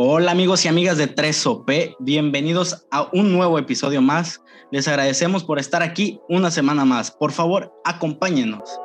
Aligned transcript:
Hola 0.00 0.30
amigos 0.30 0.64
y 0.64 0.68
amigas 0.68 0.96
de 0.96 1.12
3OP, 1.12 1.96
bienvenidos 1.98 2.86
a 2.92 3.08
un 3.12 3.32
nuevo 3.32 3.58
episodio 3.58 4.00
más. 4.00 4.40
Les 4.70 4.86
agradecemos 4.86 5.42
por 5.42 5.58
estar 5.58 5.82
aquí 5.82 6.20
una 6.28 6.52
semana 6.52 6.84
más. 6.84 7.10
Por 7.10 7.32
favor, 7.32 7.74
acompáñenos. 7.84 8.78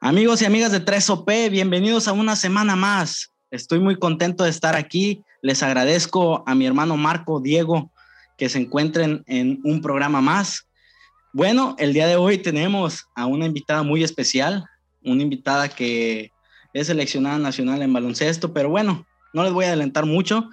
Amigos 0.00 0.42
y 0.42 0.44
amigas 0.44 0.70
de 0.70 0.84
3OP, 0.84 1.50
bienvenidos 1.50 2.06
a 2.06 2.12
una 2.12 2.36
semana 2.36 2.76
más. 2.76 3.32
Estoy 3.50 3.78
muy 3.78 3.96
contento 3.98 4.44
de 4.44 4.50
estar 4.50 4.76
aquí. 4.76 5.22
Les 5.40 5.62
agradezco 5.62 6.44
a 6.46 6.54
mi 6.54 6.66
hermano 6.66 6.98
Marco, 6.98 7.40
Diego, 7.40 7.90
que 8.36 8.50
se 8.50 8.58
encuentren 8.58 9.24
en 9.26 9.60
un 9.64 9.80
programa 9.80 10.20
más. 10.20 10.68
Bueno, 11.32 11.74
el 11.78 11.94
día 11.94 12.06
de 12.06 12.16
hoy 12.16 12.36
tenemos 12.36 13.06
a 13.14 13.24
una 13.24 13.46
invitada 13.46 13.82
muy 13.82 14.04
especial, 14.04 14.66
una 15.02 15.22
invitada 15.22 15.70
que 15.70 16.33
es 16.74 16.88
seleccionada 16.88 17.38
nacional 17.38 17.80
en 17.80 17.92
baloncesto, 17.92 18.52
pero 18.52 18.68
bueno, 18.68 19.06
no 19.32 19.44
les 19.44 19.52
voy 19.52 19.64
a 19.64 19.68
adelantar 19.68 20.04
mucho. 20.04 20.50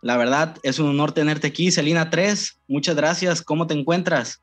La 0.00 0.16
verdad, 0.16 0.56
es 0.62 0.78
un 0.78 0.88
honor 0.88 1.12
tenerte 1.12 1.48
aquí, 1.48 1.70
Celina 1.70 2.10
3. 2.10 2.60
Muchas 2.68 2.96
gracias. 2.96 3.42
¿Cómo 3.42 3.66
te 3.66 3.74
encuentras? 3.74 4.40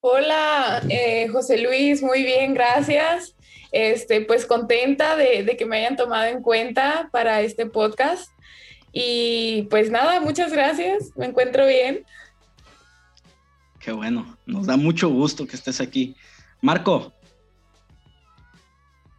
Hola, 0.00 0.82
eh, 0.88 1.26
José 1.28 1.58
Luis, 1.58 2.02
muy 2.02 2.22
bien, 2.22 2.54
gracias. 2.54 3.34
Este, 3.72 4.20
pues 4.20 4.46
contenta 4.46 5.16
de, 5.16 5.42
de, 5.42 5.56
que 5.56 5.66
me 5.66 5.78
hayan 5.78 5.96
tomado 5.96 6.24
en 6.26 6.40
cuenta 6.40 7.08
para 7.10 7.40
este 7.40 7.66
podcast. 7.66 8.30
Y 8.92 9.62
pues 9.70 9.90
nada, 9.90 10.20
muchas 10.20 10.52
gracias, 10.52 11.10
me 11.16 11.26
encuentro 11.26 11.66
bien. 11.66 12.04
Qué 13.80 13.90
bueno, 13.92 14.36
nos 14.46 14.66
da 14.66 14.76
mucho 14.76 15.08
gusto 15.08 15.46
que 15.46 15.56
estés 15.56 15.80
aquí. 15.80 16.16
Marco. 16.60 17.12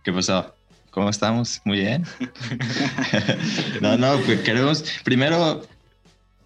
¿Qué 0.04 0.14
pasó? 0.14 0.57
¿Cómo 0.98 1.12
estamos? 1.12 1.62
Muy 1.64 1.78
bien. 1.78 2.06
no, 3.82 4.00
no, 4.00 4.18
pues 4.26 4.40
queremos 4.40 4.84
primero. 5.04 5.62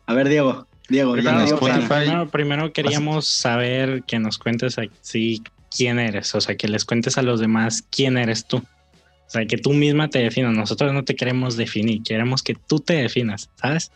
A 0.05 0.13
ver, 0.13 0.27
Diego. 0.27 0.67
Diego, 0.89 1.13
primero, 1.13 2.27
primero, 2.29 2.73
queríamos 2.73 3.27
saber 3.27 4.03
que 4.03 4.19
nos 4.19 4.37
cuentes 4.37 4.75
así 4.77 5.41
quién 5.73 5.99
eres, 5.99 6.35
o 6.35 6.41
sea, 6.41 6.57
que 6.57 6.67
les 6.67 6.83
cuentes 6.83 7.17
a 7.17 7.21
los 7.21 7.39
demás 7.39 7.81
quién 7.89 8.17
eres 8.17 8.45
tú. 8.45 8.57
O 8.57 9.29
sea, 9.29 9.45
que 9.45 9.57
tú 9.57 9.71
misma 9.71 10.09
te 10.09 10.19
definas. 10.19 10.53
Nosotros 10.53 10.91
no 10.91 11.05
te 11.05 11.15
queremos 11.15 11.55
definir, 11.55 12.03
queremos 12.03 12.43
que 12.43 12.55
tú 12.67 12.81
te 12.81 12.95
definas, 12.95 13.49
¿sabes? 13.55 13.89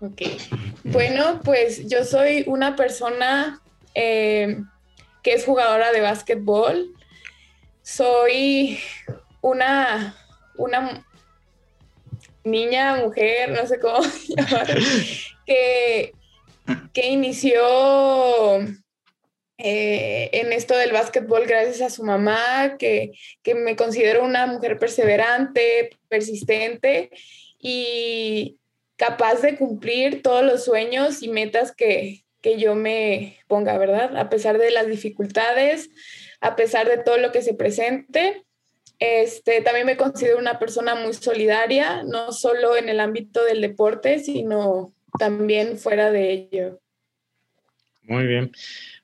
Ok. 0.00 0.20
Bueno, 0.84 1.40
pues 1.42 1.88
yo 1.88 2.04
soy 2.04 2.44
una 2.46 2.76
persona 2.76 3.62
eh, 3.94 4.60
que 5.22 5.32
es 5.32 5.46
jugadora 5.46 5.92
de 5.92 6.02
básquetbol. 6.02 6.94
Soy 7.82 8.78
una, 9.40 10.16
una 10.56 11.06
niña, 12.44 12.96
mujer, 12.96 13.50
no 13.50 13.66
sé 13.66 13.78
cómo 13.78 14.00
llamar, 14.28 14.78
que, 15.46 16.12
que 16.92 17.08
inició 17.08 17.62
eh, 19.58 20.30
en 20.32 20.52
esto 20.52 20.76
del 20.76 20.92
básquetbol 20.92 21.46
gracias 21.46 21.80
a 21.82 21.94
su 21.94 22.02
mamá, 22.02 22.76
que, 22.78 23.12
que, 23.42 23.54
me 23.54 23.76
considero 23.76 24.24
una 24.24 24.46
mujer 24.46 24.78
perseverante, 24.78 25.90
persistente 26.08 27.10
y 27.58 28.58
capaz 28.96 29.42
de 29.42 29.56
cumplir 29.56 30.22
todos 30.22 30.44
los 30.44 30.64
sueños 30.64 31.22
y 31.22 31.28
metas 31.28 31.74
que, 31.74 32.24
que 32.40 32.58
yo 32.58 32.74
me 32.74 33.38
ponga, 33.48 33.76
¿verdad? 33.78 34.16
A 34.16 34.30
pesar 34.30 34.58
de 34.58 34.70
las 34.70 34.86
dificultades, 34.86 35.90
a 36.40 36.56
pesar 36.56 36.88
de 36.88 36.98
todo 36.98 37.18
lo 37.18 37.32
que 37.32 37.42
se 37.42 37.54
presente. 37.54 38.44
Este, 39.00 39.62
también 39.62 39.86
me 39.86 39.96
considero 39.96 40.38
una 40.38 40.58
persona 40.58 40.94
muy 40.94 41.14
solidaria, 41.14 42.02
no 42.04 42.32
solo 42.32 42.76
en 42.76 42.90
el 42.90 43.00
ámbito 43.00 43.42
del 43.42 43.62
deporte, 43.62 44.18
sino 44.18 44.92
también 45.18 45.78
fuera 45.78 46.12
de 46.12 46.32
ello. 46.32 46.80
Muy 48.02 48.26
bien. 48.26 48.52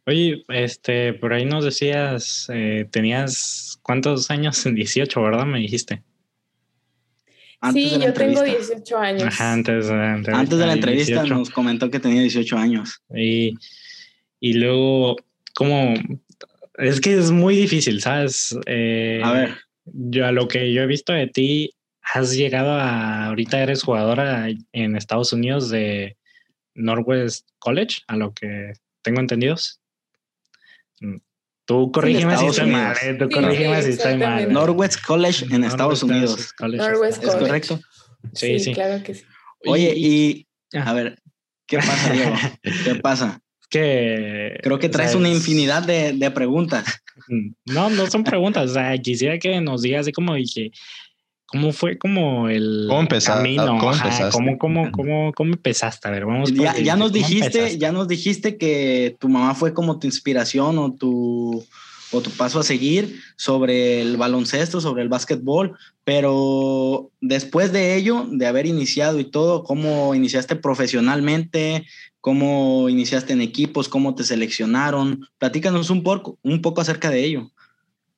Oye, 0.05 0.45
este, 0.49 1.15
por 1.15 1.33
ahí 1.33 1.47
nos 1.47 1.65
decías, 1.65 2.47
eh, 2.53 2.87
tenías 2.91 3.79
cuántos 3.83 4.31
años? 4.31 4.63
18, 4.71 5.23
¿verdad? 5.23 5.47
Me 5.47 5.61
dijiste. 5.61 6.03
sí, 7.73 7.99
yo 7.99 8.13
tengo 8.13 8.43
18 8.43 8.99
años. 8.99 9.23
Ajá, 9.23 9.55
antes, 9.55 9.89
antes, 9.89 10.35
antes 10.35 10.59
de 10.59 10.67
la 10.67 10.75
entrevista 10.75 11.25
nos 11.25 11.49
comentó 11.49 11.91
que 11.91 12.01
tenía 12.01 12.21
18 12.21 12.55
años. 12.59 13.03
Y, 13.15 13.55
y 14.41 14.53
luego, 14.53 15.17
¿cómo? 15.55 15.95
Es 16.75 17.01
que 17.01 17.15
es 17.15 17.31
muy 17.31 17.57
difícil, 17.57 18.03
¿sabes? 18.03 18.55
Eh, 18.67 19.23
a 19.25 19.33
ver 19.33 19.66
yo 19.87 20.27
a 20.27 20.33
lo 20.33 20.49
que 20.49 20.73
yo 20.73 20.83
he 20.83 20.87
visto 20.87 21.13
de 21.13 21.27
ti, 21.27 21.75
has 22.03 22.37
llegado 22.37 22.73
a, 22.73 23.27
ahorita 23.27 23.63
eres 23.63 23.83
jugadora 23.83 24.49
en 24.73 24.97
Estados 24.97 25.33
Unidos 25.33 25.71
de 25.71 26.17
Northwest 26.75 27.49
College, 27.59 28.03
a 28.07 28.17
lo 28.17 28.33
que 28.33 28.73
tengo 29.03 29.21
entendido. 29.21 29.57
Mm, 31.01 31.17
tú 31.65 31.91
corrígeme 31.91 32.37
si 32.37 32.47
estoy 32.47 32.71
mal, 32.71 32.97
eh, 33.03 33.15
tú 33.15 33.29
corrígeme 33.29 33.83
si 33.83 33.91
estoy 33.91 34.17
mal. 34.19 34.53
Northwest 34.53 35.01
College 35.05 35.47
en 35.51 35.65
Estados 35.65 36.03
Unidos. 36.03 36.55
Northwest 36.61 37.23
¿Es 37.23 37.35
correcto? 37.35 37.81
Sí, 38.33 38.59
sí, 38.59 38.73
claro 38.73 39.03
que 39.03 39.15
sí. 39.15 39.25
Oye, 39.65 39.95
y 39.97 40.47
a 40.75 40.93
ver, 40.93 41.19
¿qué 41.67 41.79
pasa, 41.79 42.13
Diego? 42.13 42.35
¿Qué 42.85 42.95
pasa? 42.97 43.41
Que 43.69 44.59
creo 44.63 44.79
que 44.79 44.89
traes 44.89 45.15
una 45.15 45.29
infinidad 45.29 45.83
de, 45.83 46.13
de 46.13 46.31
preguntas. 46.31 46.85
No, 47.65 47.89
no 47.89 48.07
son 48.09 48.25
preguntas. 48.25 48.71
O 48.71 48.75
sea, 48.75 48.97
quisiera 48.99 49.39
que 49.39 49.59
nos 49.63 49.81
digas 49.81 50.03
así 50.03 50.13
como 50.13 50.35
dije, 50.35 50.71
¿cómo 51.47 51.73
fue 51.73 51.97
como 51.97 52.49
el 52.49 52.87
¿Cómo 52.89 53.09
camino? 53.09 53.79
¿Cómo, 53.79 53.93
empezaste? 53.93 54.33
¿cómo, 54.33 54.59
cómo, 54.59 54.93
cómo, 54.93 55.33
cómo, 55.33 55.53
empezaste? 55.53 56.09
A 56.09 56.11
ver, 56.11 56.27
vamos. 56.27 56.53
Ya, 56.53 56.77
ya 56.77 56.97
nos 56.97 57.13
dijiste, 57.13 57.79
ya 57.79 57.93
nos 57.93 58.09
dijiste 58.09 58.59
que 58.59 59.17
tu 59.19 59.29
mamá 59.29 59.55
fue 59.55 59.73
como 59.73 59.99
tu 59.99 60.07
inspiración 60.07 60.79
o 60.79 60.93
tu 60.93 61.65
o 62.13 62.21
tu 62.21 62.31
paso 62.31 62.61
a 62.61 62.63
seguir 62.63 63.21
sobre 63.37 64.01
el 64.01 64.17
baloncesto, 64.17 64.81
sobre 64.81 65.03
el 65.03 65.09
básquetbol, 65.09 65.77
pero 66.05 67.11
después 67.21 67.73
de 67.73 67.97
ello, 67.97 68.27
de 68.31 68.47
haber 68.47 68.67
iniciado 68.67 69.19
y 69.19 69.25
todo, 69.25 69.65
¿cómo 69.65 70.15
iniciaste 70.15 70.57
profesionalmente? 70.57 71.87
cómo 72.27 72.89
iniciaste 72.89 73.35
en 73.35 73.41
equipos, 73.41 73.89
cómo 73.89 74.17
te 74.17 74.25
seleccionaron. 74.25 75.29
Platícanos 75.39 75.91
un 75.91 76.03
poco, 76.03 76.41
un 76.43 76.61
poco 76.61 76.81
acerca 76.81 77.09
de 77.09 77.21
ello. 77.21 77.53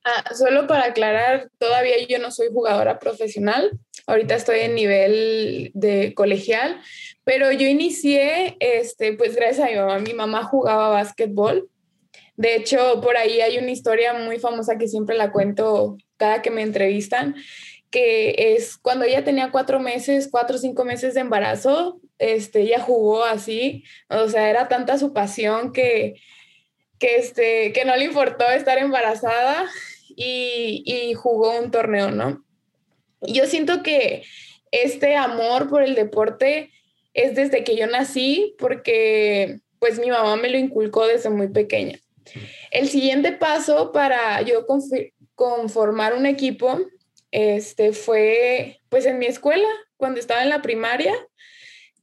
Ah, 0.03 0.35
solo 0.35 0.67
para 0.67 0.87
aclarar, 0.87 1.51
todavía 1.59 1.97
yo 2.09 2.19
no 2.19 2.31
soy 2.31 2.49
jugadora 2.51 2.99
profesional. 2.99 3.79
Ahorita 4.07 4.35
estoy 4.35 4.61
en 4.61 4.75
nivel 4.75 5.73
de 5.75 6.15
colegial, 6.15 6.81
pero 7.25 7.53
yo 7.53 7.67
inicié, 7.67 8.57
este, 8.61 9.13
pues 9.13 9.37
gracias 9.37 9.69
a 9.69 9.71
mi 9.71 9.77
mamá. 9.77 9.99
Mi 9.99 10.15
mamá 10.15 10.43
jugaba 10.45 10.89
básquetbol. 10.89 11.69
De 12.39 12.55
hecho, 12.55 13.01
por 13.01 13.17
ahí 13.17 13.41
hay 13.41 13.59
una 13.59 13.73
historia 13.73 14.15
muy 14.15 14.39
famosa 14.39 14.79
que 14.79 14.87
siempre 14.87 15.17
la 15.17 15.33
cuento 15.33 15.97
cada 16.17 16.41
que 16.41 16.53
me 16.53 16.63
entrevistan, 16.63 17.35
que 17.91 18.55
es 18.55 18.79
cuando 18.79 19.05
ella 19.05 19.25
tenía 19.25 19.51
cuatro 19.51 19.81
meses, 19.81 20.29
cuatro 20.31 20.55
o 20.55 20.61
cinco 20.61 20.85
meses 20.85 21.15
de 21.15 21.21
embarazo, 21.21 22.01
este, 22.19 22.61
ella 22.61 22.79
jugó 22.79 23.25
así, 23.25 23.83
o 24.09 24.29
sea, 24.29 24.51
era 24.51 24.69
tanta 24.69 24.99
su 24.99 25.13
pasión 25.13 25.73
que, 25.73 26.15
que, 27.01 27.17
este, 27.17 27.73
que 27.73 27.85
no 27.85 27.97
le 27.97 28.05
importó 28.05 28.49
estar 28.49 28.79
embarazada 28.79 29.69
y, 30.15 30.85
y 30.87 31.15
jugó 31.15 31.59
un 31.59 31.73
torneo, 31.73 32.13
¿no? 32.13 32.45
Yo 33.21 33.47
siento 33.47 33.83
que 33.83 34.23
este 34.71 35.17
amor 35.17 35.69
por 35.69 35.83
el 35.83 35.97
deporte 35.97 36.71
es 37.15 37.35
desde 37.35 37.65
que 37.65 37.75
yo 37.75 37.89
nací, 37.89 38.55
porque 38.61 39.59
pues 39.81 39.99
mi 39.99 40.09
mamá 40.09 40.37
me 40.37 40.51
lo 40.51 40.57
inculcó 40.57 41.05
desde 41.05 41.31
muy 41.31 41.49
pequeña. 41.49 41.99
El 42.71 42.89
siguiente 42.89 43.33
paso 43.33 43.93
para 43.93 44.41
yo 44.43 44.67
conformar 45.35 46.15
un 46.15 46.27
equipo 46.27 46.79
este, 47.31 47.93
fue 47.93 48.81
pues 48.89 49.07
en 49.07 49.19
mi 49.19 49.27
escuela, 49.27 49.69
cuando 49.97 50.21
estaba 50.21 50.43
en 50.43 50.49
la 50.49 50.63
primaria. 50.63 51.15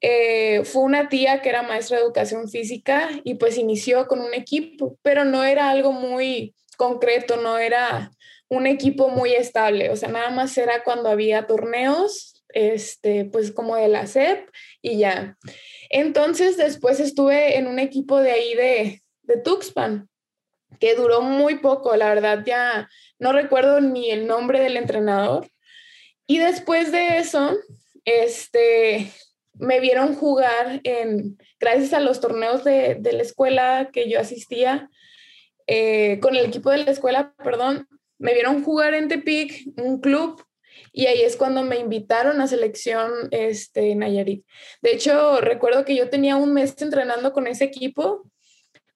Eh, 0.01 0.63
fue 0.65 0.83
una 0.83 1.09
tía 1.09 1.41
que 1.41 1.49
era 1.49 1.63
maestra 1.63 1.97
de 1.97 2.03
educación 2.03 2.49
física 2.49 3.09
y 3.23 3.35
pues 3.35 3.57
inició 3.57 4.07
con 4.07 4.19
un 4.19 4.33
equipo, 4.33 4.97
pero 5.01 5.25
no 5.25 5.43
era 5.43 5.69
algo 5.69 5.93
muy 5.93 6.53
concreto, 6.77 7.37
no 7.37 7.57
era 7.57 8.11
un 8.49 8.67
equipo 8.67 9.09
muy 9.09 9.33
estable, 9.33 9.89
o 9.89 9.95
sea, 9.95 10.09
nada 10.09 10.29
más 10.29 10.55
era 10.57 10.83
cuando 10.83 11.09
había 11.09 11.47
torneos, 11.47 12.43
este, 12.49 13.25
pues 13.25 13.51
como 13.51 13.75
de 13.75 13.87
la 13.87 14.05
SEP 14.05 14.47
y 14.81 14.99
ya. 14.99 15.37
Entonces 15.89 16.57
después 16.57 16.99
estuve 16.99 17.57
en 17.57 17.65
un 17.65 17.79
equipo 17.79 18.19
de 18.19 18.31
ahí 18.31 18.53
de, 18.53 19.03
de 19.23 19.37
Tuxpan, 19.37 20.07
que 20.79 20.95
duró 20.95 21.21
muy 21.21 21.59
poco, 21.59 21.95
la 21.95 22.09
verdad 22.09 22.43
ya 22.45 22.89
no 23.19 23.31
recuerdo 23.31 23.81
ni 23.81 24.11
el 24.11 24.27
nombre 24.27 24.59
del 24.59 24.77
entrenador. 24.77 25.47
Y 26.27 26.39
después 26.39 26.91
de 26.91 27.17
eso, 27.19 27.55
este, 28.03 29.11
me 29.53 29.79
vieron 29.79 30.15
jugar 30.15 30.81
en, 30.83 31.37
gracias 31.59 31.93
a 31.93 31.99
los 31.99 32.19
torneos 32.19 32.63
de, 32.63 32.99
la 33.01 33.21
escuela 33.21 33.89
que 33.91 34.09
yo 34.09 34.19
asistía, 34.19 34.89
eh, 35.67 36.19
con 36.21 36.35
el 36.35 36.45
equipo 36.45 36.71
de 36.71 36.79
la 36.79 36.91
escuela, 36.91 37.33
perdón, 37.43 37.87
me 38.17 38.33
vieron 38.33 38.63
jugar 38.63 38.93
en 38.93 39.07
Tepic, 39.07 39.67
un 39.77 39.99
club, 39.99 40.43
y 40.91 41.07
ahí 41.07 41.21
es 41.21 41.35
cuando 41.35 41.63
me 41.63 41.77
invitaron 41.77 42.39
a 42.39 42.47
selección 42.47 43.11
este, 43.31 43.95
Nayarit. 43.95 44.45
De 44.81 44.93
hecho, 44.93 45.41
recuerdo 45.41 45.83
que 45.83 45.95
yo 45.95 46.09
tenía 46.09 46.35
un 46.35 46.53
mes 46.53 46.75
entrenando 46.81 47.33
con 47.33 47.47
ese 47.47 47.65
equipo 47.65 48.23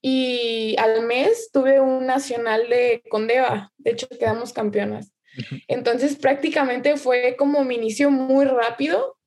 y 0.01 0.75
al 0.77 1.05
mes 1.05 1.49
tuve 1.51 1.79
un 1.79 2.05
nacional 2.05 2.69
de 2.69 3.03
Condeva, 3.09 3.71
de 3.77 3.91
hecho 3.91 4.07
quedamos 4.07 4.53
campeonas. 4.53 5.11
Entonces 5.67 6.15
prácticamente 6.15 6.97
fue 6.97 7.35
como 7.37 7.63
mi 7.63 7.75
inicio 7.75 8.09
muy 8.11 8.45
rápido. 8.45 9.17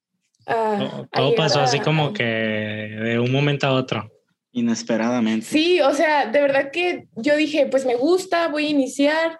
todo 1.12 1.34
pasó 1.36 1.60
así 1.60 1.80
como 1.80 2.12
que 2.12 2.24
de 2.24 3.18
un 3.18 3.30
momento 3.32 3.66
a 3.66 3.72
otro. 3.72 4.10
Inesperadamente. 4.54 5.46
Sí, 5.46 5.80
o 5.80 5.94
sea, 5.94 6.26
de 6.26 6.38
verdad 6.38 6.70
que 6.70 7.06
yo 7.16 7.36
dije, 7.36 7.66
pues 7.70 7.86
me 7.86 7.94
gusta, 7.94 8.48
voy 8.48 8.66
a 8.66 8.70
iniciar 8.70 9.38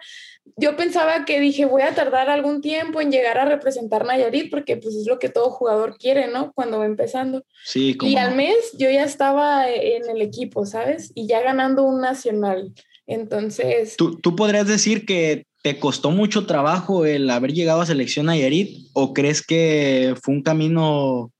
yo 0.57 0.75
pensaba 0.75 1.25
que 1.25 1.39
dije, 1.39 1.65
voy 1.65 1.81
a 1.81 1.95
tardar 1.95 2.29
algún 2.29 2.61
tiempo 2.61 3.01
en 3.01 3.11
llegar 3.11 3.37
a 3.37 3.45
representar 3.45 4.05
Nayarit, 4.05 4.51
porque 4.51 4.77
pues 4.77 4.95
es 4.95 5.07
lo 5.07 5.19
que 5.19 5.29
todo 5.29 5.49
jugador 5.49 5.97
quiere, 5.97 6.27
¿no? 6.27 6.51
Cuando 6.53 6.79
va 6.79 6.85
empezando. 6.85 7.43
Sí, 7.65 7.97
Y 8.01 8.17
al 8.17 8.35
mes 8.35 8.55
yo 8.77 8.89
ya 8.89 9.03
estaba 9.03 9.69
en 9.69 10.09
el 10.09 10.21
equipo, 10.21 10.65
¿sabes? 10.65 11.11
Y 11.15 11.27
ya 11.27 11.41
ganando 11.41 11.83
un 11.83 12.01
nacional. 12.01 12.73
Entonces... 13.07 13.95
¿Tú, 13.97 14.19
tú 14.19 14.35
podrías 14.35 14.67
decir 14.67 15.05
que 15.05 15.45
te 15.63 15.79
costó 15.79 16.11
mucho 16.11 16.45
trabajo 16.45 17.05
el 17.05 17.29
haber 17.29 17.53
llegado 17.53 17.81
a 17.81 17.85
selección 17.85 18.27
Nayarit 18.27 18.89
o 18.93 19.13
crees 19.13 19.41
que 19.41 20.13
fue 20.21 20.35
un 20.35 20.43
camino 20.43 21.31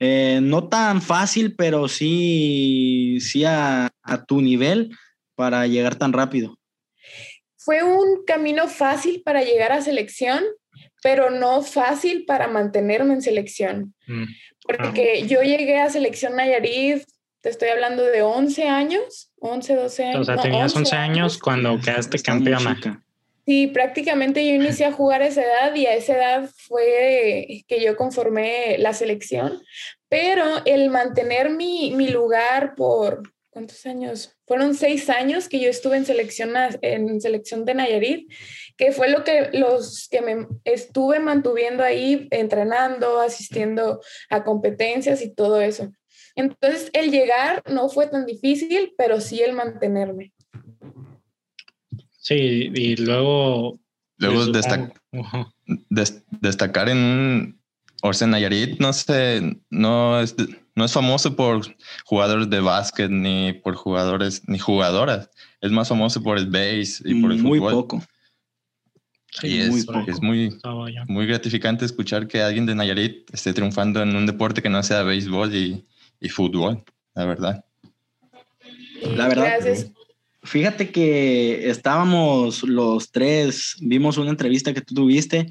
eh, 0.00 0.40
no 0.42 0.68
tan 0.68 1.02
fácil, 1.02 1.54
pero 1.56 1.88
sí, 1.88 3.18
sí 3.20 3.44
a, 3.44 3.90
a 4.02 4.24
tu 4.24 4.40
nivel 4.40 4.96
para 5.34 5.66
llegar 5.66 5.96
tan 5.96 6.12
rápido? 6.12 6.58
Fue 7.66 7.82
un 7.82 8.24
camino 8.24 8.68
fácil 8.68 9.22
para 9.24 9.42
llegar 9.42 9.72
a 9.72 9.82
selección, 9.82 10.44
pero 11.02 11.30
no 11.30 11.62
fácil 11.62 12.24
para 12.24 12.46
mantenerme 12.46 13.14
en 13.14 13.22
selección. 13.22 13.92
Mm. 14.06 14.24
Porque 14.62 15.20
ah. 15.24 15.26
yo 15.26 15.42
llegué 15.42 15.78
a 15.78 15.90
selección 15.90 16.36
Nayarit, 16.36 17.02
te 17.40 17.48
estoy 17.48 17.70
hablando 17.70 18.04
de 18.04 18.22
11 18.22 18.68
años, 18.68 19.32
11, 19.40 19.74
12 19.74 20.04
años. 20.04 20.20
O 20.20 20.24
sea, 20.24 20.36
tenías 20.36 20.76
11, 20.76 20.94
años, 20.94 21.38
cuando 21.38 21.80
quedaste 21.80 22.20
campeona. 22.20 23.02
Sí, 23.44 23.66
prácticamente 23.66 24.46
yo 24.46 24.54
inicié 24.54 24.86
a 24.86 24.92
jugar 24.92 25.22
a 25.22 25.26
esa 25.26 25.42
edad 25.42 25.74
y 25.74 25.86
a 25.86 25.94
esa 25.94 26.14
edad 26.14 26.50
fue 26.68 27.64
que 27.66 27.82
yo 27.82 27.96
conformé 27.96 28.76
la 28.78 28.92
selección, 28.92 29.60
pero 30.08 30.44
el 30.66 30.88
mantener 30.90 31.50
mi, 31.50 31.92
mi 31.96 32.08
lugar 32.10 32.76
por, 32.76 33.22
¿cuántos 33.56 33.86
años? 33.86 34.36
Fueron 34.46 34.74
seis 34.74 35.08
años 35.08 35.48
que 35.48 35.58
yo 35.58 35.70
estuve 35.70 35.96
en 35.96 36.04
selección, 36.04 36.50
en 36.82 37.22
selección 37.22 37.64
de 37.64 37.72
Nayarit, 37.72 38.30
que 38.76 38.92
fue 38.92 39.08
lo 39.08 39.24
que 39.24 39.48
los 39.54 40.08
que 40.10 40.20
me 40.20 40.46
estuve 40.64 41.20
mantuviendo 41.20 41.82
ahí, 41.82 42.28
entrenando, 42.32 43.18
asistiendo 43.18 44.02
a 44.28 44.44
competencias 44.44 45.22
y 45.22 45.34
todo 45.34 45.62
eso. 45.62 45.90
Entonces, 46.34 46.90
el 46.92 47.10
llegar 47.10 47.62
no 47.72 47.88
fue 47.88 48.08
tan 48.08 48.26
difícil, 48.26 48.92
pero 48.98 49.22
sí 49.22 49.40
el 49.40 49.54
mantenerme. 49.54 50.34
Sí, 52.18 52.70
y 52.74 52.96
luego... 52.96 53.80
Luego 54.18 54.46
destacar 56.40 56.90
en 56.90 57.58
Orsen 58.02 58.30
Nayarit, 58.30 58.80
no 58.80 58.92
sé, 58.92 59.40
no 59.70 60.20
es 60.20 60.36
no 60.76 60.84
es 60.84 60.92
famoso 60.92 61.34
por 61.34 61.62
jugadores 62.04 62.48
de 62.50 62.60
básquet 62.60 63.10
ni 63.10 63.54
por 63.54 63.74
jugadores 63.74 64.42
ni 64.46 64.58
jugadoras. 64.58 65.30
Es 65.60 65.72
más 65.72 65.88
famoso 65.88 66.22
por 66.22 66.36
el 66.36 66.46
base 66.46 67.02
y 67.04 67.20
por 67.20 67.32
el 67.32 67.38
muy 67.38 67.58
fútbol. 67.58 67.72
Poco. 67.72 68.02
y 69.42 69.58
es, 69.58 69.70
muy 69.70 69.82
poco. 69.84 70.10
es 70.10 70.20
muy, 70.20 70.58
muy 71.08 71.26
gratificante 71.26 71.86
escuchar 71.86 72.28
que 72.28 72.42
alguien 72.42 72.66
de 72.66 72.74
Nayarit 72.74 73.32
esté 73.32 73.54
triunfando 73.54 74.02
en 74.02 74.14
un 74.14 74.26
deporte 74.26 74.62
que 74.62 74.68
no 74.68 74.82
sea 74.82 75.02
béisbol 75.02 75.54
y, 75.54 75.86
y 76.20 76.28
fútbol, 76.28 76.84
la 77.14 77.24
verdad. 77.24 77.64
La 79.02 79.28
verdad, 79.28 79.58
fíjate 80.46 80.90
que 80.90 81.68
estábamos 81.68 82.62
los 82.62 83.10
tres, 83.10 83.76
vimos 83.80 84.16
una 84.16 84.30
entrevista 84.30 84.72
que 84.72 84.80
tú 84.80 84.94
tuviste 84.94 85.46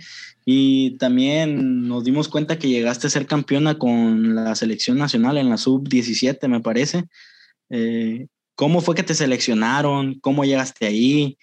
y 0.46 0.98
también 0.98 1.88
nos 1.88 2.04
dimos 2.04 2.28
cuenta 2.28 2.58
que 2.58 2.70
llegaste 2.70 3.08
a 3.08 3.10
ser 3.10 3.28
campeona 3.28 3.78
con 3.78 4.36
la 4.36 4.56
selección 4.56 4.98
nacional 4.98 5.38
en 5.38 5.50
la 5.50 5.58
sub-17, 5.58 6.48
me 6.48 6.62
parece. 6.62 7.04
Eh, 7.70 8.28
¿Cómo 8.56 8.82
fue 8.82 8.96
que 8.96 9.04
te 9.04 9.14
seleccionaron? 9.14 10.20
¿Cómo 10.20 10.46
llegaste 10.46 10.86
ahí? 10.86 11.38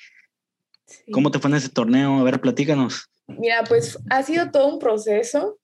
¿Cómo 1.12 1.30
te 1.30 1.38
fue 1.38 1.50
en 1.50 1.56
ese 1.56 1.68
torneo? 1.68 2.18
A 2.18 2.22
ver, 2.22 2.40
platícanos. 2.40 3.10
Mira, 3.26 3.64
pues 3.64 3.98
ha 4.10 4.22
sido 4.22 4.50
todo 4.50 4.68
un 4.68 4.78
proceso, 4.78 5.58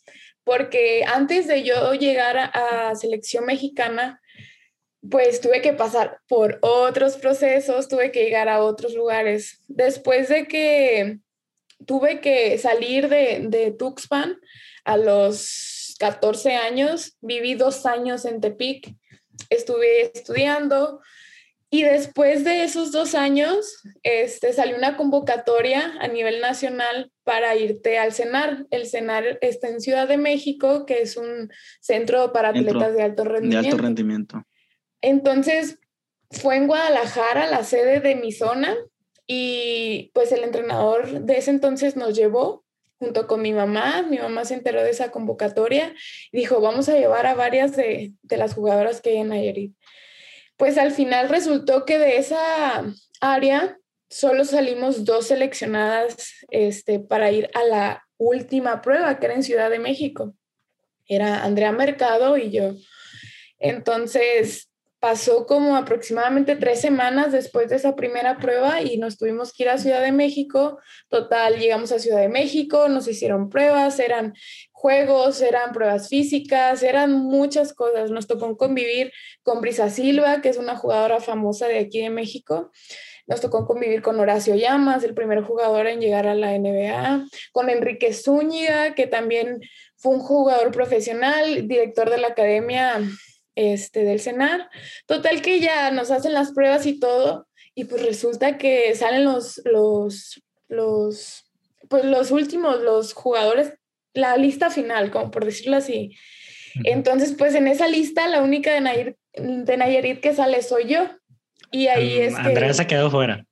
porque 0.44 1.04
antes 1.04 1.46
de 1.46 1.64
yo 1.64 1.94
llegar 1.94 2.36
a, 2.36 2.90
a 2.90 2.94
selección 2.94 3.46
mexicana, 3.46 4.20
pues 5.10 5.40
tuve 5.40 5.62
que 5.62 5.72
pasar 5.72 6.20
por 6.28 6.58
otros 6.62 7.16
procesos, 7.16 7.88
tuve 7.88 8.12
que 8.12 8.24
llegar 8.24 8.48
a 8.48 8.62
otros 8.62 8.94
lugares. 8.94 9.62
Después 9.68 10.28
de 10.28 10.46
que 10.46 11.18
tuve 11.86 12.20
que 12.20 12.58
salir 12.58 13.08
de, 13.08 13.46
de 13.48 13.70
Tuxpan 13.70 14.38
a 14.84 14.96
los 14.96 15.94
14 15.98 16.56
años, 16.56 17.16
viví 17.20 17.54
dos 17.54 17.86
años 17.86 18.24
en 18.24 18.40
Tepic, 18.40 18.94
estuve 19.50 20.10
estudiando 20.14 21.00
y 21.70 21.82
después 21.82 22.44
de 22.44 22.64
esos 22.64 22.92
dos 22.92 23.14
años 23.14 23.82
este, 24.02 24.54
salió 24.54 24.76
una 24.76 24.96
convocatoria 24.96 25.92
a 26.00 26.08
nivel 26.08 26.40
nacional 26.40 27.12
para 27.24 27.56
irte 27.56 27.98
al 27.98 28.14
CENAR. 28.14 28.66
El 28.70 28.86
CENAR 28.86 29.38
está 29.42 29.68
en 29.68 29.82
Ciudad 29.82 30.08
de 30.08 30.16
México, 30.16 30.86
que 30.86 31.02
es 31.02 31.18
un 31.18 31.50
centro 31.80 32.32
para 32.32 32.50
atletas 32.50 32.94
de 32.94 33.02
alto 33.02 33.24
rendimiento. 33.24 33.62
De 33.62 33.68
alto 33.68 33.82
rendimiento. 33.82 34.42
Entonces, 35.00 35.78
fue 36.30 36.56
en 36.56 36.66
Guadalajara, 36.66 37.46
la 37.46 37.64
sede 37.64 38.00
de 38.00 38.14
mi 38.14 38.32
zona, 38.32 38.76
y 39.26 40.10
pues 40.14 40.32
el 40.32 40.42
entrenador 40.42 41.20
de 41.20 41.36
ese 41.36 41.50
entonces 41.50 41.96
nos 41.96 42.16
llevó 42.16 42.64
junto 42.98 43.26
con 43.26 43.42
mi 43.42 43.52
mamá. 43.52 44.02
Mi 44.02 44.18
mamá 44.18 44.44
se 44.44 44.54
enteró 44.54 44.82
de 44.82 44.90
esa 44.90 45.10
convocatoria 45.10 45.94
y 46.32 46.38
dijo, 46.38 46.60
vamos 46.60 46.88
a 46.88 46.96
llevar 46.96 47.26
a 47.26 47.34
varias 47.34 47.76
de, 47.76 48.12
las 48.28 48.54
jugadoras 48.54 49.00
que 49.00 49.10
hay 49.10 49.16
en 49.18 49.28
Nayarit. 49.28 49.74
Pues 50.56 50.78
al 50.78 50.92
final 50.92 51.28
resultó 51.28 51.84
que 51.84 51.98
de 51.98 52.16
esa 52.16 52.84
área 53.20 53.78
solo 54.08 54.44
salimos 54.44 55.04
dos 55.04 55.26
seleccionadas 55.28 56.32
este, 56.50 56.98
para 56.98 57.30
ir 57.30 57.50
a 57.54 57.62
la 57.64 58.08
última 58.16 58.80
prueba, 58.80 59.18
que 59.18 59.26
era 59.26 59.34
en 59.34 59.42
Ciudad 59.42 59.70
de 59.70 59.78
México. 59.78 60.34
Era 61.06 61.44
Andrea 61.44 61.72
Mercado 61.72 62.36
y 62.36 62.50
yo. 62.50 62.74
Entonces, 63.58 64.67
pasó 65.00 65.46
como 65.46 65.76
aproximadamente 65.76 66.56
tres 66.56 66.80
semanas 66.80 67.30
después 67.30 67.68
de 67.68 67.76
esa 67.76 67.94
primera 67.94 68.38
prueba 68.38 68.82
y 68.82 68.98
nos 68.98 69.16
tuvimos 69.16 69.52
que 69.52 69.62
ir 69.62 69.68
a 69.68 69.78
Ciudad 69.78 70.02
de 70.02 70.10
México. 70.10 70.78
Total, 71.08 71.56
llegamos 71.56 71.92
a 71.92 72.00
Ciudad 72.00 72.20
de 72.20 72.28
México, 72.28 72.88
nos 72.88 73.06
hicieron 73.06 73.48
pruebas, 73.48 74.00
eran 74.00 74.34
juegos, 74.72 75.40
eran 75.40 75.72
pruebas 75.72 76.08
físicas, 76.08 76.82
eran 76.82 77.12
muchas 77.12 77.72
cosas. 77.72 78.10
Nos 78.10 78.26
tocó 78.26 78.56
convivir 78.56 79.12
con 79.42 79.60
Brisa 79.60 79.88
Silva, 79.88 80.40
que 80.40 80.48
es 80.48 80.56
una 80.56 80.76
jugadora 80.76 81.20
famosa 81.20 81.68
de 81.68 81.78
aquí 81.78 82.00
de 82.00 82.10
México. 82.10 82.72
Nos 83.28 83.40
tocó 83.40 83.66
convivir 83.66 84.02
con 84.02 84.18
Horacio 84.18 84.56
Llamas, 84.56 85.04
el 85.04 85.14
primer 85.14 85.42
jugador 85.42 85.86
en 85.86 86.00
llegar 86.00 86.26
a 86.26 86.34
la 86.34 86.58
NBA, 86.58 87.26
con 87.52 87.68
Enrique 87.68 88.12
Zúñiga, 88.14 88.94
que 88.94 89.06
también 89.06 89.60
fue 89.96 90.14
un 90.14 90.20
jugador 90.20 90.70
profesional, 90.72 91.68
director 91.68 92.08
de 92.08 92.18
la 92.18 92.28
academia 92.28 93.00
este, 93.58 94.04
del 94.04 94.20
cenar. 94.20 94.70
Total 95.06 95.42
que 95.42 95.58
ya 95.58 95.90
nos 95.90 96.12
hacen 96.12 96.32
las 96.32 96.52
pruebas 96.52 96.86
y 96.86 97.00
todo, 97.00 97.48
y 97.74 97.84
pues 97.84 98.06
resulta 98.06 98.56
que 98.56 98.94
salen 98.94 99.24
los, 99.24 99.60
los, 99.64 100.40
los, 100.68 101.44
pues 101.88 102.04
los 102.04 102.30
últimos, 102.30 102.80
los 102.80 103.14
jugadores, 103.14 103.74
la 104.14 104.36
lista 104.36 104.70
final, 104.70 105.10
como 105.10 105.32
por 105.32 105.44
decirlo 105.44 105.76
así. 105.76 106.16
Entonces, 106.84 107.34
pues 107.36 107.56
en 107.56 107.66
esa 107.66 107.88
lista, 107.88 108.28
la 108.28 108.42
única 108.42 108.72
de, 108.72 108.80
Nayarit, 108.80 109.16
de 109.34 109.76
Nayarit 109.76 110.20
que 110.20 110.34
sale 110.34 110.62
soy 110.62 110.86
yo. 110.86 111.08
Y 111.72 111.88
ahí 111.88 112.18
es 112.18 112.36
que... 112.36 112.40
Andrea 112.40 112.72
se 112.72 112.86
quedó 112.86 113.10
fuera. 113.10 113.44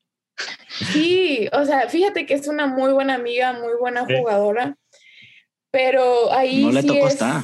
Sí, 0.92 1.48
o 1.52 1.64
sea, 1.64 1.88
fíjate 1.88 2.26
que 2.26 2.34
es 2.34 2.46
una 2.46 2.68
muy 2.68 2.92
buena 2.92 3.14
amiga, 3.14 3.54
muy 3.54 3.72
buena 3.80 4.04
jugadora, 4.04 4.76
pero 5.72 6.32
ahí... 6.32 6.62
No 6.64 6.72
le 6.72 6.84
tocó 6.84 7.08
estar 7.08 7.42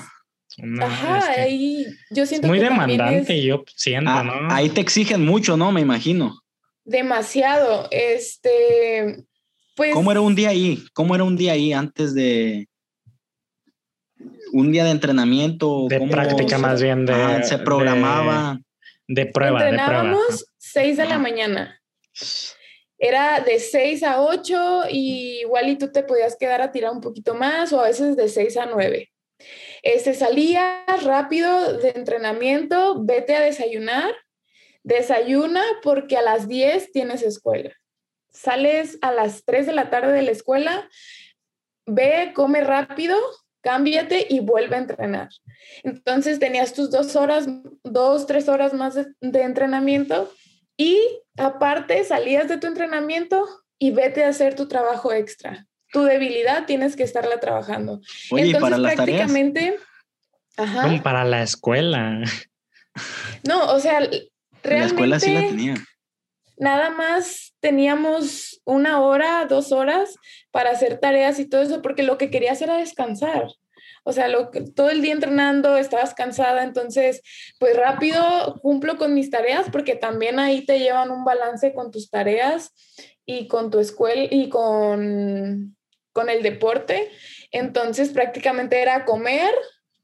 Ajá, 0.81 1.33
ahí 1.33 1.87
yo 2.11 2.27
siento 2.27 2.49
muy 2.49 2.59
demandante, 2.59 3.43
yo 3.43 3.65
siento, 3.75 4.11
ah, 4.11 4.23
¿no? 4.23 4.55
Ahí 4.55 4.69
te 4.69 4.81
exigen 4.81 5.25
mucho, 5.25 5.57
¿no? 5.57 5.73
Me 5.73 5.81
imagino. 5.81 6.43
Demasiado. 6.85 7.89
Este, 7.91 9.25
pues. 9.77 9.95
¿Cómo 9.95 10.11
era 10.11 10.21
un 10.21 10.35
día 10.35 10.51
ahí? 10.51 10.85
¿Cómo 10.93 11.15
era 11.15 11.25
un 11.25 11.37
día 11.37 11.53
ahí 11.53 11.73
antes 11.73 12.15
de 12.15 12.69
un 14.53 14.73
día 14.73 14.85
de 14.85 14.91
entrenamiento? 14.91 15.87
De 15.89 16.01
práctica 16.01 16.59
más 16.59 16.83
bien 16.83 17.07
de. 17.07 17.15
Ah, 17.15 17.43
se 17.43 17.59
programaba. 17.59 18.59
De, 19.09 19.27
prueba. 19.27 19.61
Entrenábamos 19.61 20.21
de 20.21 20.27
prueba. 20.27 20.53
6 20.59 20.97
de 20.97 21.05
la 21.07 21.19
mañana. 21.19 21.81
era 22.99 23.41
de 23.41 23.59
6 23.59 24.03
a 24.05 24.23
8 24.23 24.85
y 24.91 25.41
igual 25.41 25.69
y 25.69 25.77
tú 25.77 25.91
te 25.91 26.03
podías 26.03 26.37
quedar 26.37 26.63
a 26.63 26.73
tirar 26.73 26.93
un 26.93 27.01
poquito 27.01 27.35
más 27.35 27.73
o 27.73 27.81
a 27.81 27.89
veces 27.89 28.17
de 28.17 28.29
6 28.29 28.57
a 28.57 28.67
9. 28.67 29.13
Este, 29.83 30.15
salías 30.15 31.03
rápido 31.05 31.79
de 31.79 31.91
entrenamiento, 31.91 33.03
vete 33.05 33.35
a 33.35 33.41
desayunar, 33.41 34.15
desayuna 34.85 35.63
porque 35.83 36.17
a 36.17 36.23
las 36.23 36.49
10 36.49 36.93
tienes 36.93 37.23
escuela. 37.23 37.73
Sales 38.31 38.99
a 39.03 39.13
las 39.13 39.45
3 39.45 39.67
de 39.67 39.73
la 39.73 39.91
tarde 39.91 40.13
de 40.13 40.23
la 40.23 40.31
escuela, 40.31 40.89
ve, 41.87 42.33
come 42.35 42.63
rápido, 42.63 43.17
cámbiate 43.61 44.27
y 44.29 44.41
vuelve 44.41 44.77
a 44.77 44.81
entrenar. 44.81 45.29
Entonces 45.83 46.39
tenías 46.39 46.73
tus 46.73 46.91
dos 46.91 47.17
horas, 47.17 47.47
dos, 47.83 48.27
tres 48.27 48.49
horas 48.49 48.73
más 48.75 48.95
de 48.95 49.43
entrenamiento 49.43 50.33
y 50.77 51.01
aparte 51.37 52.05
salías 52.05 52.49
de 52.49 52.59
tu 52.59 52.67
entrenamiento 52.67 53.49
y 53.79 53.91
vete 53.91 54.25
a 54.25 54.29
hacer 54.29 54.55
tu 54.55 54.69
trabajo 54.69 55.13
extra. 55.13 55.67
Tu 55.93 56.03
debilidad 56.03 56.67
tienes 56.67 56.97
que 56.97 57.05
estarla 57.05 57.39
trabajando. 57.39 58.01
Oye, 58.31 58.47
Entonces, 58.47 58.61
para 58.61 58.79
las 58.79 58.97
tareas. 58.97 59.19
prácticamente, 59.19 59.77
ajá. 60.57 60.83
Como 60.83 61.03
para 61.03 61.25
la 61.25 61.43
escuela. 61.43 62.23
No, 63.47 63.73
o 63.73 63.79
sea, 63.81 63.99
En 64.01 64.79
la 64.79 64.85
escuela 64.87 65.21
sí 65.21 65.33
la 65.33 65.41
realmente 65.41 65.73
tenía. 65.73 65.75
nada 66.59 66.91
más 66.91 67.55
teníamos 67.61 68.61
una 68.65 69.01
hora, 69.01 69.47
dos 69.47 69.73
horas 69.73 70.15
para 70.51 70.71
hacer 70.71 70.99
tareas 70.99 71.39
y 71.39 71.47
todo 71.49 71.63
eso, 71.63 71.83
porque 71.83 72.03
lo 72.03 72.19
que 72.19 72.31
querías 72.31 72.61
era 72.63 72.77
descansar. 72.77 73.47
O 74.05 74.13
sea, 74.13 74.29
lo 74.29 74.51
todo 74.75 74.91
el 74.91 75.01
día 75.01 75.13
entrenando, 75.13 75.77
estabas 75.77 76.13
cansada, 76.15 76.65
entonces, 76.65 77.23
pues 77.61 77.77
rápido 77.77 78.59
cumplo 78.61 78.97
con 78.99 79.15
mis 79.15 79.31
tareas, 79.31 79.67
porque 79.71 79.95
también 79.95 80.39
ahí 80.41 80.67
te 80.67 80.79
llevan 80.81 81.11
un 81.11 81.25
balance 81.25 81.73
con 81.73 81.91
tus 81.91 82.11
tareas 82.11 82.73
y 83.25 83.47
con 83.47 83.71
tu 83.71 83.79
escuela 83.79 84.27
y 84.31 84.49
con, 84.49 85.77
con 86.13 86.29
el 86.29 86.43
deporte. 86.43 87.11
Entonces, 87.51 88.11
prácticamente 88.11 88.81
era 88.81 89.05
comer, 89.05 89.53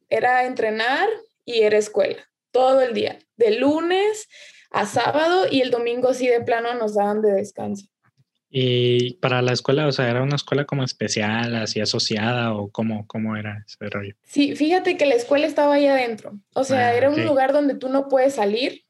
era 0.09 0.45
entrenar 0.45 1.09
y 1.45 1.63
era 1.63 1.79
escuela, 1.79 2.29
todo 2.51 2.83
el 2.83 2.95
día, 2.95 3.19
de 3.37 3.59
lunes 3.59 4.29
a 4.71 4.87
sábado 4.87 5.47
y 5.51 5.63
el 5.63 5.71
domingo 5.71 6.13
sí 6.15 6.29
de 6.29 6.43
plano 6.43 6.75
nos 6.75 6.95
daban 6.95 7.23
de 7.23 7.33
descanso. 7.33 7.87
Y 8.51 9.15
para 9.15 9.43
la 9.43 9.53
escuela, 9.53 9.87
o 9.87 9.93
sea, 9.93 10.09
era 10.09 10.23
una 10.23 10.37
escuela 10.37 10.65
como 10.65 10.83
especial, 10.83 11.55
así 11.57 11.81
asociada 11.81 12.55
o 12.55 12.71
cómo, 12.71 13.07
cómo 13.07 13.37
era 13.37 13.63
ese 13.67 13.91
rollo. 13.91 14.15
Sí, 14.25 14.57
fíjate 14.57 14.97
que 14.97 15.05
la 15.05 15.15
escuela 15.15 15.47
estaba 15.47 15.75
ahí 15.75 15.87
adentro. 15.87 16.33
O 16.55 16.65
sea, 16.65 16.89
Ah, 16.89 16.95
era 16.95 17.11
un 17.11 17.25
lugar 17.27 17.53
donde 17.53 17.75
tú 17.75 17.91
no 17.91 18.09
puedes 18.09 18.35
salir. 18.37 18.85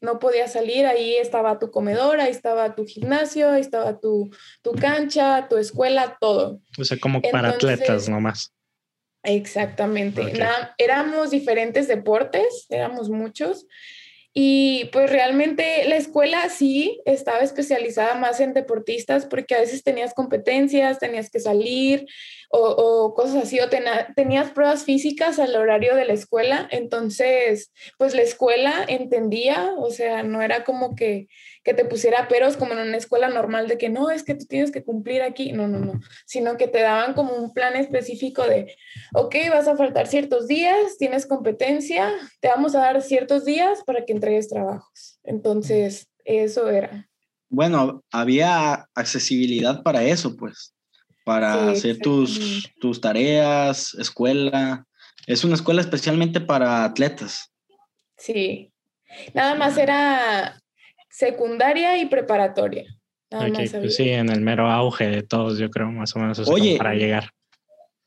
No 0.00 0.18
podías 0.20 0.52
salir, 0.52 0.86
ahí 0.86 1.16
estaba 1.16 1.58
tu 1.58 1.70
comedor, 1.70 2.20
ahí 2.20 2.30
estaba 2.30 2.74
tu 2.76 2.84
gimnasio, 2.86 3.50
ahí 3.50 3.60
estaba 3.60 3.98
tu, 3.98 4.30
tu 4.62 4.72
cancha, 4.72 5.46
tu 5.48 5.56
escuela, 5.56 6.16
todo. 6.20 6.60
O 6.78 6.84
sea, 6.84 6.98
como 7.00 7.20
para 7.20 7.48
atletas 7.48 8.08
nomás. 8.08 8.52
Exactamente. 9.24 10.22
Ok. 10.22 10.38
Na- 10.38 10.74
éramos 10.78 11.30
diferentes 11.30 11.88
deportes, 11.88 12.66
éramos 12.70 13.10
muchos. 13.10 13.66
Y 14.40 14.84
pues 14.92 15.10
realmente 15.10 15.82
la 15.88 15.96
escuela 15.96 16.48
sí 16.48 17.02
estaba 17.06 17.40
especializada 17.40 18.14
más 18.14 18.38
en 18.38 18.54
deportistas 18.54 19.26
porque 19.26 19.56
a 19.56 19.60
veces 19.60 19.82
tenías 19.82 20.14
competencias, 20.14 21.00
tenías 21.00 21.28
que 21.28 21.40
salir 21.40 22.06
o, 22.48 23.14
cosas 23.16 23.42
así, 23.42 23.58
o 23.58 23.68
tena- 23.68 24.14
tenías 24.14 24.52
pruebas 24.52 24.84
físicas 24.84 25.40
al 25.40 25.56
horario 25.56 25.96
de 25.96 26.04
la 26.04 26.12
escuela. 26.12 26.68
Entonces, 26.70 27.72
pues 27.98 28.14
la 28.14 28.22
escuela 28.22 28.84
entendía, 28.86 29.72
o 29.76 29.90
sea, 29.90 30.22
no 30.22 30.40
era 30.40 30.62
como 30.62 30.94
que, 30.94 31.26
que 31.68 31.74
te 31.74 31.84
pusiera 31.84 32.28
peros 32.28 32.56
como 32.56 32.72
en 32.72 32.78
una 32.78 32.96
escuela 32.96 33.28
normal 33.28 33.68
de 33.68 33.76
que 33.76 33.90
no, 33.90 34.10
es 34.10 34.22
que 34.22 34.34
tú 34.34 34.46
tienes 34.46 34.72
que 34.72 34.82
cumplir 34.82 35.20
aquí. 35.20 35.52
No, 35.52 35.68
no, 35.68 35.78
no, 35.78 36.00
sino 36.24 36.56
que 36.56 36.66
te 36.66 36.80
daban 36.80 37.12
como 37.12 37.34
un 37.34 37.52
plan 37.52 37.76
específico 37.76 38.42
de 38.42 38.74
ok, 39.12 39.34
vas 39.50 39.68
a 39.68 39.76
faltar 39.76 40.06
ciertos 40.06 40.48
días, 40.48 40.96
tienes 40.98 41.26
competencia, 41.26 42.10
te 42.40 42.48
vamos 42.48 42.74
a 42.74 42.78
dar 42.78 43.02
ciertos 43.02 43.44
días 43.44 43.82
para 43.84 44.06
que 44.06 44.14
entregues 44.14 44.48
trabajos. 44.48 45.20
Entonces, 45.24 46.08
eso 46.24 46.70
era. 46.70 47.06
Bueno, 47.50 48.02
había 48.10 48.88
accesibilidad 48.94 49.82
para 49.82 50.02
eso, 50.04 50.36
pues, 50.38 50.74
para 51.22 51.74
Sí, 51.74 51.76
hacer 51.76 51.98
tus, 51.98 52.72
tus 52.80 52.98
tareas, 52.98 53.92
escuela. 53.92 54.86
Es 55.26 55.44
una 55.44 55.56
escuela 55.56 55.82
especialmente 55.82 56.40
para 56.40 56.84
atletas. 56.84 57.52
Sí. 58.16 58.72
Nada 59.34 59.54
más 59.54 59.76
era 59.76 60.58
secundaria 61.08 61.98
y 61.98 62.06
preparatoria. 62.06 62.84
Nada 63.30 63.46
Ok, 63.46 63.50
más 63.58 63.68
había. 63.74 63.80
pues 63.80 63.96
sí, 63.96 64.08
en 64.08 64.30
el 64.30 64.40
mero 64.40 64.70
auge 64.70 65.08
de 65.08 65.22
todos, 65.22 65.58
yo 65.58 65.70
creo, 65.70 65.90
más 65.90 66.14
o 66.16 66.18
menos, 66.18 66.38
Oye. 66.48 66.76
para 66.78 66.94
llegar. 66.94 67.30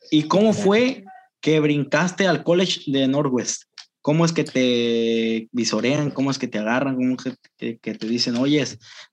¿Y 0.10 0.24
cómo 0.24 0.53
fue 0.53 1.03
que 1.41 1.60
brincaste 1.60 2.27
al 2.27 2.43
college 2.43 2.81
de 2.88 3.08
Northwest? 3.08 3.63
¿Cómo 4.03 4.25
es 4.25 4.34
que 4.34 4.43
te 4.43 5.48
visorean? 5.51 6.10
¿Cómo 6.10 6.31
es 6.31 6.39
que 6.39 6.48
te 6.48 6.58
agarran? 6.58 6.96
¿Cómo 6.96 7.17
que, 7.17 7.34
que- 7.55 7.77
que 7.77 7.93
te 7.93 8.08
dicen, 8.08 8.36
oye, 8.38 8.63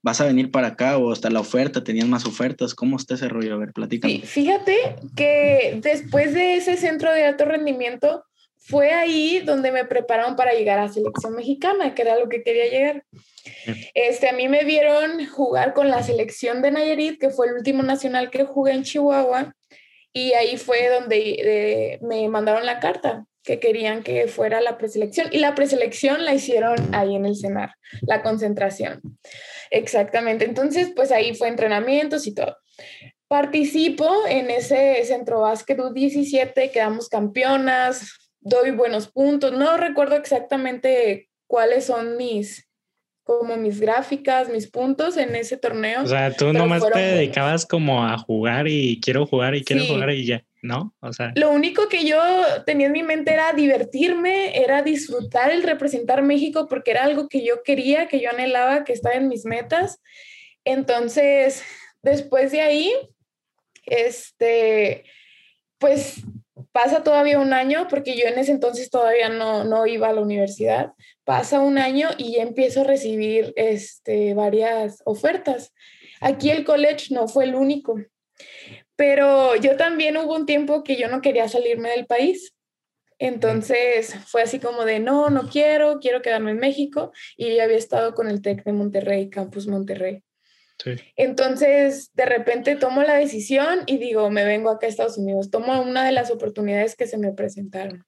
vas 0.03 0.21
a 0.23 0.25
venir 0.25 0.51
para 0.51 0.69
acá 0.69 0.97
o 0.97 1.13
hasta 1.13 1.29
la 1.29 1.41
oferta, 1.41 1.85
tenían 1.85 2.09
más 2.09 2.25
ofertas? 2.25 2.75
¿Cómo 2.75 2.97
está 2.97 3.15
ese 3.15 3.29
rollo? 3.29 3.55
A 3.55 3.59
ver, 3.59 3.73
platícame. 3.75 4.15
Sí, 4.15 4.23
fíjate 4.27 4.97
que 5.15 5.79
después 5.83 6.33
de 6.33 6.57
ese 6.57 6.79
centro 6.79 7.13
de 7.13 7.27
alto 7.27 7.45
rendimiento, 7.45 8.25
fue 8.61 8.93
ahí 8.93 9.41
donde 9.41 9.73
me 9.73 9.85
prepararon 9.85 10.37
para 10.37 10.53
llegar 10.53 10.79
a 10.79 10.89
selección 10.89 11.35
mexicana, 11.35 11.95
que 11.95 12.03
era 12.03 12.19
lo 12.19 12.29
que 12.29 12.43
quería 12.43 12.69
llegar. 12.69 13.05
Este, 13.95 14.29
a 14.29 14.33
mí 14.33 14.49
me 14.49 14.65
vieron 14.65 15.27
jugar 15.27 15.75
con 15.75 15.89
la 15.89 16.03
selección 16.03 16.63
de 16.63 16.71
Nayarit, 16.71 17.21
que 17.21 17.31
fue 17.31 17.47
el 17.49 17.55
último 17.55 17.83
nacional 17.83 18.31
que 18.31 18.45
jugué 18.45 18.73
en 18.73 18.83
Chihuahua, 18.83 19.55
y 20.13 20.33
ahí 20.33 20.57
fue 20.57 20.89
donde 20.89 21.19
eh, 21.19 21.99
me 22.03 22.29
mandaron 22.29 22.67
la 22.67 22.81
carta 22.81 23.25
que 23.43 23.61
querían 23.61 24.03
que 24.03 24.29
fuera 24.29 24.61
la 24.61 24.77
preselección. 24.77 25.29
Y 25.33 25.39
la 25.39 25.55
preselección 25.55 26.25
la 26.25 26.35
hicieron 26.35 26.95
ahí 26.95 27.15
en 27.17 27.25
el 27.25 27.37
CENAR, 27.37 27.71
la 28.03 28.23
concentración. 28.23 29.01
Exactamente. 29.71 30.45
Entonces, 30.45 30.93
pues 30.95 31.13
ahí 31.13 31.35
fue 31.35 31.49
entrenamientos 31.49 32.27
y 32.27 32.35
todo. 32.35 32.57
Participo 33.27 34.27
en 34.27 34.51
ese 34.51 35.05
centro 35.05 35.41
básquet 35.41 35.79
U17, 35.79 36.71
quedamos 36.71 37.09
campeonas, 37.09 38.28
doy 38.41 38.71
buenos 38.71 39.09
puntos. 39.09 39.53
No 39.53 39.77
recuerdo 39.77 40.17
exactamente 40.17 41.29
cuáles 41.47 41.87
son 41.87 42.17
mis, 42.17 42.69
como 43.25 43.57
mis 43.57 43.81
gráficas, 43.81 44.49
mis 44.49 44.71
puntos 44.71 45.17
en 45.17 45.35
ese 45.37 45.57
torneo. 45.57 46.03
O 46.03 46.07
sea, 46.07 46.33
tú 46.35 46.53
nomás 46.53 46.83
te 46.83 46.91
buenos. 46.91 47.11
dedicabas 47.13 47.67
como 47.67 48.05
a 48.05 48.17
jugar 48.19 48.69
y 48.69 49.01
quiero 49.01 49.27
jugar 49.27 49.55
y 49.55 49.65
quiero 49.65 49.83
Sí. 49.83 49.89
jugar 49.89 50.11
y 50.13 50.25
ya, 50.27 50.45
¿no? 50.63 50.95
O 51.01 51.13
sea, 51.13 51.33
Lo 51.37 51.51
único 51.51 51.89
que 51.89 52.07
yo 52.07 52.19
tenía 52.65 52.87
en 52.87 52.93
mi 52.93 53.03
mente 53.03 53.33
era 53.35 53.53
divertirme, 53.53 54.59
era 54.59 54.83
disfrutar 54.83 55.51
el 55.51 55.63
representar 55.63 56.23
México 56.23 56.67
porque 56.69 56.91
era 56.93 57.05
algo 57.05 57.29
que 57.29 57.45
yo 57.45 57.63
quería, 57.63 58.09
que 58.09 58.21
yo 58.21 58.31
anhelaba, 58.31 58.85
que 58.85 58.93
estaba 58.95 59.15
en 59.17 59.29
mis 59.29 59.45
metas. 59.45 60.01
Entonces, 60.65 61.63
después 62.03 62.51
de 62.53 62.61
ahí, 62.63 62.93
este, 63.85 65.05
pues 65.79 66.23
pasa 66.79 67.03
todavía 67.03 67.41
un 67.41 67.53
año, 67.53 67.89
porque 67.91 68.17
yo 68.17 68.29
en 68.29 68.39
ese 68.39 68.53
entonces 68.53 68.89
todavía 68.89 69.29
no, 69.29 69.65
no 69.65 69.85
iba 69.89 70.09
a 70.09 70.13
la 70.13 70.21
universidad. 70.21 70.93
Pasa 71.25 71.59
un 71.59 71.77
año 71.77 72.11
y 72.17 72.37
ya 72.37 72.43
empiezo 72.45 72.83
a 72.83 72.85
recibir 72.85 73.53
este, 73.57 74.33
varias 74.35 75.03
ofertas. 75.05 75.75
Aquí 76.21 76.51
el 76.51 76.65
college 76.65 77.13
no 77.13 77.27
fue 77.27 77.47
el 77.47 77.57
único, 77.57 77.97
pero 78.95 79.57
yo 79.57 79.77
también 79.77 80.17
hubo 80.19 80.37
un 80.37 80.47
tiempo 80.47 80.85
que 80.85 80.95
yo 80.95 81.09
no 81.09 81.21
quería 81.21 81.49
salirme 81.49 81.91
del 81.91 82.07
país. 82.07 82.55
Entonces 83.19 84.15
fue 84.29 84.43
así 84.43 84.61
como 84.61 84.85
de, 84.85 85.01
no, 85.01 85.31
no 85.31 85.49
quiero, 85.49 85.99
quiero 85.99 86.23
quedarme 86.23 86.53
en 86.53 86.61
México. 86.61 87.11
Y 87.37 87.57
yo 87.57 87.63
había 87.65 87.77
estado 87.77 88.15
con 88.15 88.29
el 88.29 88.41
TEC 88.41 88.63
de 88.63 88.73
Monterrey, 88.73 89.31
Campus 89.31 89.67
Monterrey. 89.67 90.23
Sí. 90.83 90.91
Entonces, 91.17 92.11
de 92.15 92.27
repente 92.27 92.77
tomo 92.77 93.03
la 93.03 93.15
decisión 93.15 93.81
y 93.87 93.99
digo, 93.99 94.31
me 94.31 94.45
vengo 94.45 94.71
acá 94.71 94.87
a 94.87 94.89
Estados 94.91 95.19
Unidos. 95.19 95.51
Tomo 95.51 95.81
una 95.83 96.05
de 96.05 96.13
las 96.13 96.31
oportunidades 96.31 96.97
que 96.97 97.07
se 97.07 97.19
me 97.19 97.33
presentaron. 97.33 98.05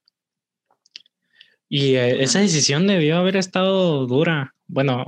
Y 1.69 1.95
eh, 1.95 2.21
esa 2.23 2.39
decisión 2.39 2.85
debió 2.87 3.17
haber 3.17 3.37
estado 3.37 4.05
dura. 4.05 4.53
Bueno, 4.67 5.05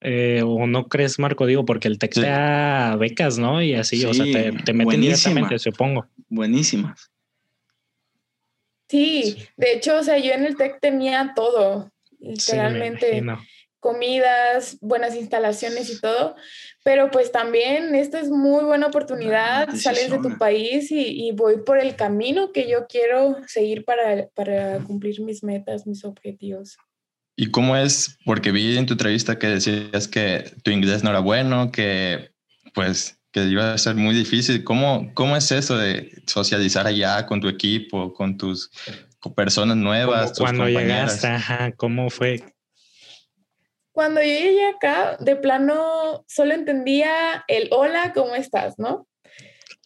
eh, 0.00 0.42
o 0.44 0.66
no 0.66 0.88
crees, 0.88 1.18
Marco, 1.18 1.46
digo, 1.46 1.64
porque 1.64 1.88
el 1.88 1.98
TEC 1.98 2.14
Sí. 2.14 2.20
te 2.20 2.26
da 2.26 2.96
becas, 2.96 3.38
¿no? 3.38 3.62
Y 3.62 3.74
así, 3.74 4.04
o 4.04 4.12
sea, 4.12 4.24
Sí, 4.24 4.32
te, 4.32 4.52
te 4.52 4.72
meten 4.72 5.00
directamente, 5.00 5.58
supongo. 5.58 6.06
Buenísimas. 6.28 7.10
Sí, 8.88 9.36
de 9.56 9.72
hecho, 9.72 9.98
o 9.98 10.02
sea, 10.02 10.18
yo 10.18 10.32
en 10.32 10.44
el 10.44 10.56
TEC 10.56 10.78
tenía 10.80 11.32
todo, 11.34 11.90
Sí, 12.10 12.16
me 12.26 12.30
literalmente. 12.32 13.16
imagino. 13.18 13.48
Comidas, 13.84 14.78
buenas 14.80 15.14
instalaciones 15.14 15.90
y 15.90 16.00
todo, 16.00 16.36
pero 16.82 17.10
pues 17.10 17.30
también 17.32 17.94
esta 17.94 18.18
es 18.18 18.30
muy 18.30 18.64
buena 18.64 18.86
oportunidad, 18.86 19.68
sales 19.74 20.10
de 20.10 20.20
tu 20.20 20.38
país 20.38 20.90
y, 20.90 21.26
y 21.26 21.32
voy 21.32 21.58
por 21.58 21.78
el 21.78 21.94
camino 21.94 22.50
que 22.50 22.66
yo 22.66 22.86
quiero 22.88 23.36
seguir 23.46 23.84
para, 23.84 24.26
para 24.28 24.78
cumplir 24.78 25.20
mis 25.20 25.44
metas, 25.44 25.86
mis 25.86 26.02
objetivos. 26.06 26.78
¿Y 27.36 27.50
cómo 27.50 27.76
es? 27.76 28.16
Porque 28.24 28.52
vi 28.52 28.78
en 28.78 28.86
tu 28.86 28.94
entrevista 28.94 29.38
que 29.38 29.48
decías 29.48 30.08
que 30.08 30.50
tu 30.62 30.70
inglés 30.70 31.04
no 31.04 31.10
era 31.10 31.20
bueno, 31.20 31.70
que 31.70 32.30
pues 32.72 33.18
que 33.32 33.44
iba 33.44 33.74
a 33.74 33.76
ser 33.76 33.96
muy 33.96 34.14
difícil. 34.14 34.64
¿Cómo, 34.64 35.10
cómo 35.12 35.36
es 35.36 35.52
eso 35.52 35.76
de 35.76 36.22
socializar 36.26 36.86
allá 36.86 37.26
con 37.26 37.38
tu 37.38 37.48
equipo, 37.48 38.14
con 38.14 38.38
tus 38.38 38.70
personas 39.36 39.76
nuevas? 39.76 40.32
Tus 40.32 40.38
cuando 40.38 40.66
llegaste, 40.68 41.26
ajá, 41.26 41.72
¿cómo 41.72 42.08
fue? 42.08 42.53
Cuando 43.94 44.20
yo 44.20 44.26
llegué 44.26 44.66
acá, 44.66 45.16
de 45.20 45.36
plano 45.36 46.24
solo 46.26 46.52
entendía 46.52 47.44
el 47.46 47.68
hola, 47.70 48.12
¿cómo 48.12 48.34
estás? 48.34 48.76
¿No? 48.76 49.06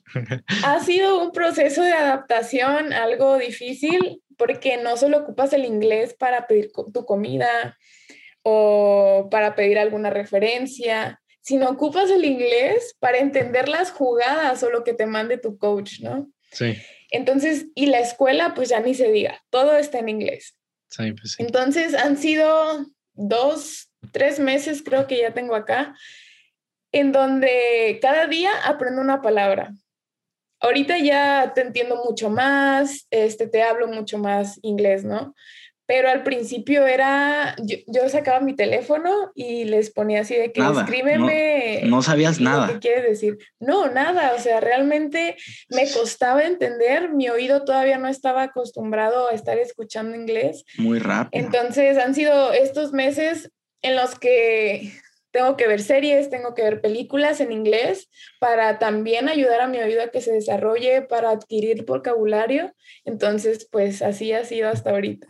ha 0.65 0.81
sido 0.81 1.23
un 1.23 1.31
proceso 1.31 1.83
de 1.83 1.93
adaptación 1.93 2.95
algo 2.95 3.37
difícil 3.37 4.23
porque 4.38 4.79
no 4.79 4.97
solo 4.97 5.19
ocupas 5.19 5.53
el 5.53 5.67
inglés 5.67 6.15
para 6.15 6.47
pedir 6.47 6.73
tu 6.73 7.05
comida 7.05 7.77
o 8.43 9.29
para 9.31 9.55
pedir 9.55 9.79
alguna 9.79 10.09
referencia, 10.09 11.21
sino 11.43 11.69
ocupas 11.69 12.11
el 12.11 12.25
inglés 12.25 12.97
para 13.00 13.19
entender 13.19 13.69
las 13.69 13.91
jugadas 13.91 14.62
o 14.62 14.71
lo 14.71 14.85
que 14.85 14.95
te 14.95 15.05
mande 15.05 15.37
tu 15.37 15.59
coach, 15.59 16.00
¿no? 16.00 16.31
Sí. 16.50 16.79
Entonces, 17.11 17.67
y 17.75 17.87
la 17.87 18.00
escuela, 18.00 18.55
pues 18.55 18.71
ya 18.71 18.81
ni 18.81 18.95
se 18.95 19.12
diga, 19.12 19.45
todo 19.50 19.77
está 19.77 19.99
en 19.99 20.09
inglés. 20.09 20.57
Sí, 20.88 21.12
pues 21.12 21.33
sí. 21.33 21.43
Entonces, 21.43 21.95
han 21.95 22.17
sido 22.17 22.87
dos, 23.12 23.88
tres 24.12 24.38
meses, 24.40 24.83
creo 24.83 25.07
que 25.07 25.19
ya 25.19 25.33
tengo 25.33 25.55
acá, 25.55 25.95
en 26.93 27.12
donde 27.12 27.99
cada 28.00 28.26
día 28.26 28.50
aprendo 28.64 29.00
una 29.00 29.23
palabra. 29.23 29.73
Ahorita 30.61 30.99
ya 30.99 31.52
te 31.55 31.61
entiendo 31.61 32.02
mucho 32.05 32.31
más, 32.31 33.07
este, 33.11 33.47
te 33.47 33.62
hablo 33.62 33.87
mucho 33.87 34.19
más 34.19 34.59
inglés, 34.62 35.05
¿no? 35.05 35.35
Pero 35.88 36.11
al 36.11 36.23
principio 36.23 36.87
era, 36.87 37.57
yo, 37.64 38.09
sacaba 38.11 38.40
mi 38.40 38.55
teléfono 38.55 39.33
y 39.35 39.64
les 39.64 39.90
ponía 39.90 40.21
así 40.21 40.35
de 40.35 40.52
que 40.52 40.61
escríbeme. 40.61 41.81
No, 41.87 42.02
sabías 42.02 42.40
nada. 42.40 42.67
¿Qué 42.69 42.78
quieres 42.78 43.05
decir? 43.05 43.38
No, 43.59 43.88
nada. 43.88 44.35
O 44.37 44.38
sea, 44.38 44.61
realmente 44.61 45.37
me 45.71 45.90
costaba 45.90 46.43
entender. 46.43 47.14
Mi 47.14 47.31
oído 47.31 47.64
todavía 47.64 47.97
no 47.97 48.09
estaba 48.09 48.43
acostumbrado 48.43 49.28
a 49.28 49.33
estar 49.33 49.57
escuchando 49.57 50.14
inglés. 50.14 50.67
Muy 50.76 50.99
rápido. 50.99 51.43
Entonces 51.43 51.97
han 51.97 52.14
sido 52.14 52.52
estos 52.52 52.93
meses 52.93 53.50
en 53.83 53.97
los 53.97 54.19
que 54.19 54.93
tengo 55.31 55.57
que 55.57 55.67
ver 55.69 55.81
series, 55.81 56.31
tengo 56.31 56.55
que 56.55 56.63
ver 56.63 56.81
películas 56.81 57.41
en 57.41 57.53
inglés 57.53 58.09
para 58.41 58.79
también 58.79 59.29
ayudar 59.29 59.61
a 59.61 59.69
mi 59.69 59.79
oído 59.79 60.03
a 60.03 60.09
que 60.09 60.21
se 60.21 60.33
desarrolle, 60.33 61.03
para 61.03 61.31
adquirir 61.31 61.85
vocabulario. 61.85 62.73
Entonces, 63.05 63.69
pues 63.71 64.03
así 64.03 64.33
ha 64.33 64.45
sido 64.45 64.69
hasta 64.69 64.91
ahorita. 64.91 65.29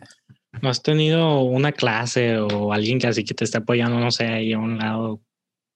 ¿No 0.61 0.69
has 0.69 0.81
tenido 0.81 1.41
una 1.41 1.71
clase 1.71 2.37
o 2.37 2.73
alguien 2.73 2.99
que 2.99 3.07
así 3.07 3.23
que 3.23 3.33
te 3.33 3.43
esté 3.43 3.59
apoyando, 3.59 3.99
no 3.99 4.11
sé, 4.11 4.25
ahí 4.25 4.53
a 4.53 4.59
un 4.59 4.77
lado 4.77 5.21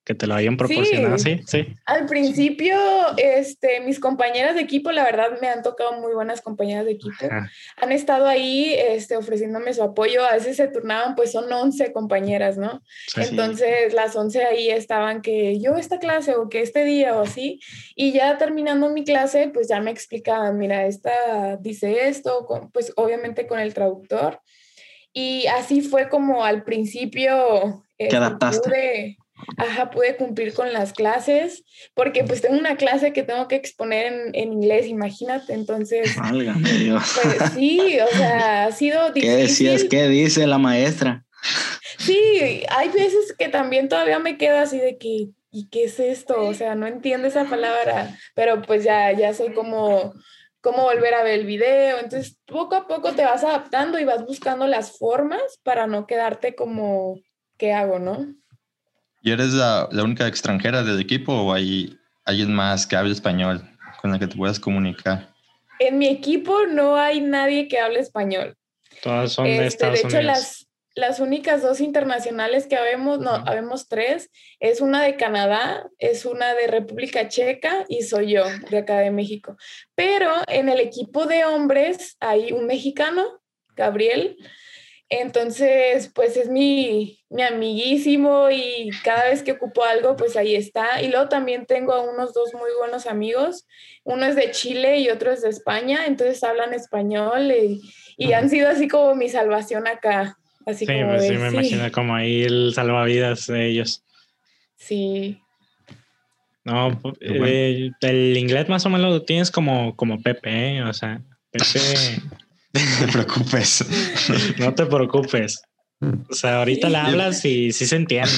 que 0.05 0.15
te 0.15 0.27
lo 0.27 0.35
hayan 0.35 0.57
proporcionado, 0.57 1.17
sí. 1.17 1.41
sí, 1.47 1.67
Al 1.85 2.05
principio, 2.07 2.75
este, 3.15 3.79
mis 3.79 3.99
compañeras 3.99 4.55
de 4.55 4.61
equipo, 4.61 4.91
la 4.91 5.05
verdad, 5.05 5.39
me 5.39 5.47
han 5.47 5.63
tocado 5.63 5.93
muy 5.93 6.13
buenas 6.13 6.41
compañeras 6.41 6.85
de 6.85 6.91
equipo. 6.91 7.25
Han 7.77 7.91
estado 7.93 8.27
ahí, 8.27 8.75
este, 8.77 9.15
ofreciéndome 9.15 9.73
su 9.73 9.81
apoyo. 9.81 10.25
A 10.25 10.33
veces 10.33 10.57
se 10.57 10.67
turnaban, 10.67 11.15
pues 11.15 11.31
son 11.31 11.51
11 11.51 11.93
compañeras, 11.93 12.57
¿no? 12.57 12.81
Entonces, 13.15 13.93
las 13.93 14.13
11 14.15 14.43
ahí 14.43 14.69
estaban 14.69 15.21
que 15.21 15.59
yo 15.61 15.77
esta 15.77 15.99
clase 15.99 16.35
o 16.35 16.49
que 16.49 16.61
este 16.61 16.83
día 16.83 17.15
o 17.15 17.21
así. 17.21 17.61
Y 17.95 18.11
ya 18.11 18.37
terminando 18.37 18.89
mi 18.89 19.05
clase, 19.05 19.51
pues 19.53 19.69
ya 19.69 19.79
me 19.79 19.91
explicaban, 19.91 20.57
mira, 20.57 20.85
esta 20.85 21.57
dice 21.61 22.09
esto, 22.09 22.45
pues 22.73 22.91
obviamente 22.97 23.47
con 23.47 23.59
el 23.59 23.73
traductor. 23.73 24.41
Y 25.13 25.45
así 25.47 25.81
fue 25.81 26.09
como 26.09 26.43
al 26.43 26.63
principio. 26.63 27.85
¿Qué 27.97 28.05
este, 28.05 28.17
adaptaste? 28.17 29.17
Ajá, 29.57 29.89
pude 29.89 30.15
cumplir 30.15 30.53
con 30.53 30.73
las 30.73 30.93
clases, 30.93 31.63
porque 31.93 32.23
pues 32.23 32.41
tengo 32.41 32.57
una 32.57 32.77
clase 32.77 33.13
que 33.13 33.23
tengo 33.23 33.47
que 33.47 33.55
exponer 33.55 34.31
en, 34.33 34.53
inglés, 34.53 34.87
imagínate, 34.87 35.53
entonces... 35.53 36.15
Válgame 36.15 36.71
Dios. 36.73 37.03
Pues 37.21 37.51
sí, 37.53 37.97
o 37.99 38.17
sea, 38.17 38.65
ha 38.65 38.71
sido 38.71 39.11
difícil. 39.11 39.29
¿Qué 39.35 39.41
decías? 39.43 39.83
¿Qué 39.85 40.07
dice 40.07 40.47
la 40.47 40.57
maestra? 40.57 41.25
Sí, 41.97 42.63
hay 42.69 42.89
veces 42.89 43.33
que 43.37 43.49
también 43.49 43.89
todavía 43.89 44.19
me 44.19 44.37
quedo 44.37 44.57
así 44.57 44.77
de 44.77 44.97
que, 44.97 45.29
¿y 45.51 45.69
qué 45.69 45.85
es 45.85 45.99
esto? 45.99 46.41
O 46.41 46.53
sea, 46.53 46.75
no 46.75 46.87
entiendo 46.87 47.27
esa 47.27 47.45
palabra, 47.45 48.17
pero 48.35 48.61
pues 48.61 48.83
ya, 48.83 49.11
ya 49.11 49.33
sé 49.33 49.53
cómo, 49.53 50.13
cómo 50.61 50.83
volver 50.83 51.13
a 51.13 51.23
ver 51.23 51.39
el 51.39 51.45
video, 51.45 51.99
entonces 51.99 52.37
poco 52.45 52.75
a 52.75 52.87
poco 52.87 53.13
te 53.13 53.25
vas 53.25 53.43
adaptando 53.43 53.99
y 53.99 54.05
vas 54.05 54.25
buscando 54.25 54.67
las 54.67 54.97
formas 54.97 55.41
para 55.63 55.87
no 55.87 56.07
quedarte 56.07 56.55
como, 56.55 57.19
¿qué 57.57 57.73
hago, 57.73 57.99
no? 57.99 58.33
¿Y 59.25 59.31
eres 59.31 59.53
la, 59.53 59.87
única 60.03 60.27
extranjera 60.27 60.83
del 60.83 60.99
equipo 60.99 61.33
o 61.33 61.53
hay 61.53 61.97
alguien 62.25 62.53
más 62.53 62.85
que 62.85 62.97
hable 62.97 63.13
español 63.13 63.63
con 64.01 64.11
la 64.11 64.19
que 64.19 64.27
te 64.27 64.35
puedas 64.35 64.59
comunicar? 64.59 65.33
En 65.79 65.97
mi 65.97 66.07
equipo 66.07 66.65
no 66.65 66.97
hay 66.97 67.21
nadie 67.21 67.69
que 67.69 67.79
hable 67.79 68.01
español. 68.01 68.57
Todas 69.01 69.31
son 69.31 69.45
de 69.45 69.65
este, 69.65 69.67
Estados 69.67 70.01
De 70.01 70.07
hecho, 70.09 70.21
las, 70.21 70.67
las 70.93 71.21
únicas 71.21 71.61
dos 71.61 71.79
internacionales 71.79 72.67
que 72.67 72.75
habemos, 72.75 73.19
no, 73.19 73.31
habemos 73.31 73.87
tres, 73.87 74.29
es 74.59 74.81
una 74.81 75.01
de 75.01 75.15
Canadá, 75.15 75.89
es 75.99 76.25
una 76.25 76.53
de 76.53 76.67
República 76.67 77.29
Checa 77.29 77.85
y 77.87 78.01
soy 78.01 78.33
yo, 78.33 78.43
de 78.69 78.79
acá 78.79 78.99
de 78.99 79.11
México. 79.11 79.55
Pero 79.95 80.33
en 80.47 80.67
el 80.67 80.81
equipo 80.81 81.27
de 81.27 81.45
hombres 81.45 82.17
hay 82.19 82.51
un 82.51 82.67
mexicano, 82.67 83.41
Gabriel, 83.77 84.35
entonces, 85.19 86.11
pues 86.13 86.37
es 86.37 86.49
mi, 86.49 87.19
mi 87.29 87.43
amiguísimo 87.43 88.49
y 88.49 88.89
cada 89.03 89.25
vez 89.25 89.43
que 89.43 89.51
ocupo 89.51 89.83
algo, 89.83 90.15
pues 90.15 90.35
ahí 90.35 90.55
está. 90.55 91.01
Y 91.01 91.09
luego 91.09 91.29
también 91.29 91.65
tengo 91.65 91.93
a 91.93 92.01
unos 92.01 92.33
dos 92.33 92.53
muy 92.53 92.69
buenos 92.79 93.05
amigos. 93.05 93.67
Uno 94.03 94.25
es 94.25 94.35
de 94.35 94.49
Chile 94.51 94.99
y 94.99 95.09
otro 95.09 95.31
es 95.31 95.41
de 95.41 95.49
España, 95.49 96.05
entonces 96.07 96.43
hablan 96.43 96.73
español 96.73 97.51
y, 97.51 98.33
han 98.33 98.49
sido 98.49 98.69
así 98.69 98.87
como 98.87 99.15
mi 99.15 99.29
salvación 99.29 99.87
acá. 99.87 100.37
Así 100.65 100.85
sí, 100.85 100.93
como 100.93 101.09
pues 101.09 101.27
sí, 101.27 101.33
me 101.33 101.49
imagino 101.49 101.91
como 101.91 102.15
ahí 102.15 102.43
el 102.43 102.71
salvavidas 102.73 103.47
de 103.47 103.67
ellos. 103.67 104.03
Sí. 104.77 105.37
No, 106.63 107.01
eh, 107.19 107.91
el 108.01 108.37
inglés 108.37 108.69
más 108.69 108.85
o 108.85 108.89
menos 108.89 109.11
lo 109.11 109.21
tienes 109.23 109.51
como, 109.51 109.95
como 109.95 110.21
Pepe, 110.21 110.77
¿eh? 110.77 110.83
o 110.83 110.93
sea, 110.93 111.21
Pepe 111.51 111.65
No 112.73 113.05
te 113.05 113.11
preocupes. 113.11 113.85
No 114.59 114.73
te 114.73 114.85
preocupes. 114.85 115.61
O 116.29 116.33
sea, 116.33 116.57
ahorita 116.57 116.89
la 116.89 117.05
hablas 117.05 117.45
y 117.45 117.71
sí 117.71 117.85
se 117.85 117.95
entiende. 117.95 118.31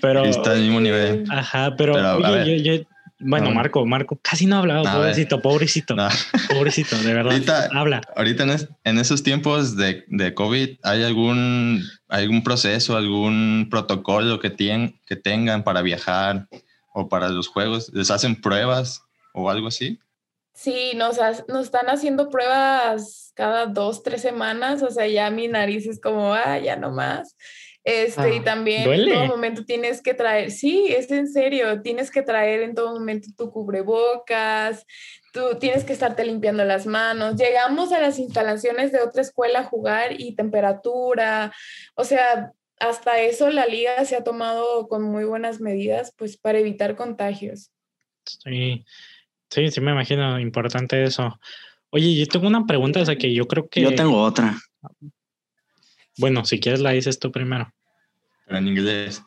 Pero. 0.00 0.24
Está 0.24 0.52
al 0.52 0.60
mismo 0.60 0.80
nivel. 0.80 1.24
Ajá, 1.30 1.74
pero, 1.76 1.94
oye, 1.94 2.86
bueno, 3.24 3.52
Marco, 3.52 3.86
Marco 3.86 4.18
casi 4.20 4.46
no 4.46 4.56
ha 4.56 4.58
hablado, 4.58 4.82
pobrecito, 4.82 5.40
pobrecito, 5.40 5.96
pobrecito, 6.48 6.96
de 6.98 7.14
verdad. 7.14 7.32
Ahorita, 7.32 7.68
habla. 7.72 8.00
Ahorita 8.16 8.44
en, 8.84 8.98
esos 8.98 9.22
tiempos 9.22 9.76
de, 9.76 10.04
de, 10.08 10.34
COVID, 10.34 10.78
¿hay 10.82 11.04
algún, 11.04 11.84
algún 12.08 12.42
proceso, 12.42 12.96
algún 12.96 13.68
protocolo 13.70 14.40
que, 14.40 14.50
tienen, 14.50 15.00
que 15.06 15.14
tengan 15.16 15.62
para 15.62 15.82
viajar 15.82 16.48
o 16.92 17.08
para 17.08 17.28
los 17.28 17.46
juegos? 17.46 17.90
¿Les 17.94 18.10
hacen 18.10 18.34
pruebas 18.34 19.02
o 19.34 19.48
algo 19.48 19.68
así? 19.68 20.00
Sí, 20.54 20.92
nos, 20.96 21.18
nos 21.48 21.64
están 21.64 21.86
haciendo 21.86 22.28
pruebas 22.28 23.32
cada 23.34 23.66
dos, 23.66 24.02
tres 24.02 24.20
semanas, 24.20 24.82
o 24.82 24.90
sea, 24.90 25.06
ya 25.06 25.30
mi 25.30 25.48
nariz 25.48 25.86
es 25.86 26.00
como, 26.00 26.34
ah, 26.34 26.58
ya 26.58 26.76
no 26.76 26.90
más. 26.90 27.36
Este, 27.84 28.36
y 28.36 28.38
ah, 28.38 28.44
también 28.44 28.92
en 28.92 29.12
todo 29.12 29.26
momento 29.26 29.64
tienes 29.64 30.02
que 30.02 30.14
traer, 30.14 30.52
sí, 30.52 30.86
es 30.96 31.10
en 31.10 31.26
serio, 31.26 31.82
tienes 31.82 32.12
que 32.12 32.22
traer 32.22 32.62
en 32.62 32.74
todo 32.74 32.92
momento 32.92 33.28
tu 33.36 33.50
cubrebocas, 33.50 34.86
tú 35.32 35.58
tienes 35.58 35.84
que 35.84 35.92
estarte 35.92 36.24
limpiando 36.24 36.64
las 36.64 36.86
manos. 36.86 37.36
Llegamos 37.36 37.90
a 37.90 38.00
las 38.00 38.20
instalaciones 38.20 38.92
de 38.92 39.00
otra 39.00 39.22
escuela 39.22 39.60
a 39.60 39.64
jugar 39.64 40.20
y 40.20 40.36
temperatura, 40.36 41.52
o 41.96 42.04
sea, 42.04 42.52
hasta 42.78 43.20
eso 43.20 43.50
la 43.50 43.66
liga 43.66 44.04
se 44.04 44.16
ha 44.16 44.24
tomado 44.24 44.86
con 44.88 45.02
muy 45.02 45.24
buenas 45.24 45.60
medidas, 45.60 46.12
pues 46.16 46.36
para 46.36 46.58
evitar 46.58 46.94
contagios. 46.94 47.72
Sí, 48.24 48.84
Sí, 49.52 49.70
sí 49.70 49.82
me 49.82 49.90
imagino, 49.90 50.40
importante 50.40 51.04
eso. 51.04 51.38
Oye, 51.90 52.16
yo 52.16 52.26
tengo 52.26 52.46
una 52.46 52.64
pregunta, 52.64 53.02
o 53.02 53.04
sea 53.04 53.16
que 53.16 53.34
yo 53.34 53.46
creo 53.46 53.68
que... 53.68 53.82
Yo 53.82 53.94
tengo 53.94 54.22
otra. 54.22 54.56
Bueno, 56.16 56.46
si 56.46 56.58
quieres 56.58 56.80
la 56.80 56.92
dices 56.92 57.18
tú 57.18 57.30
primero. 57.30 57.70
en 58.48 58.66
inglés. 58.66 59.22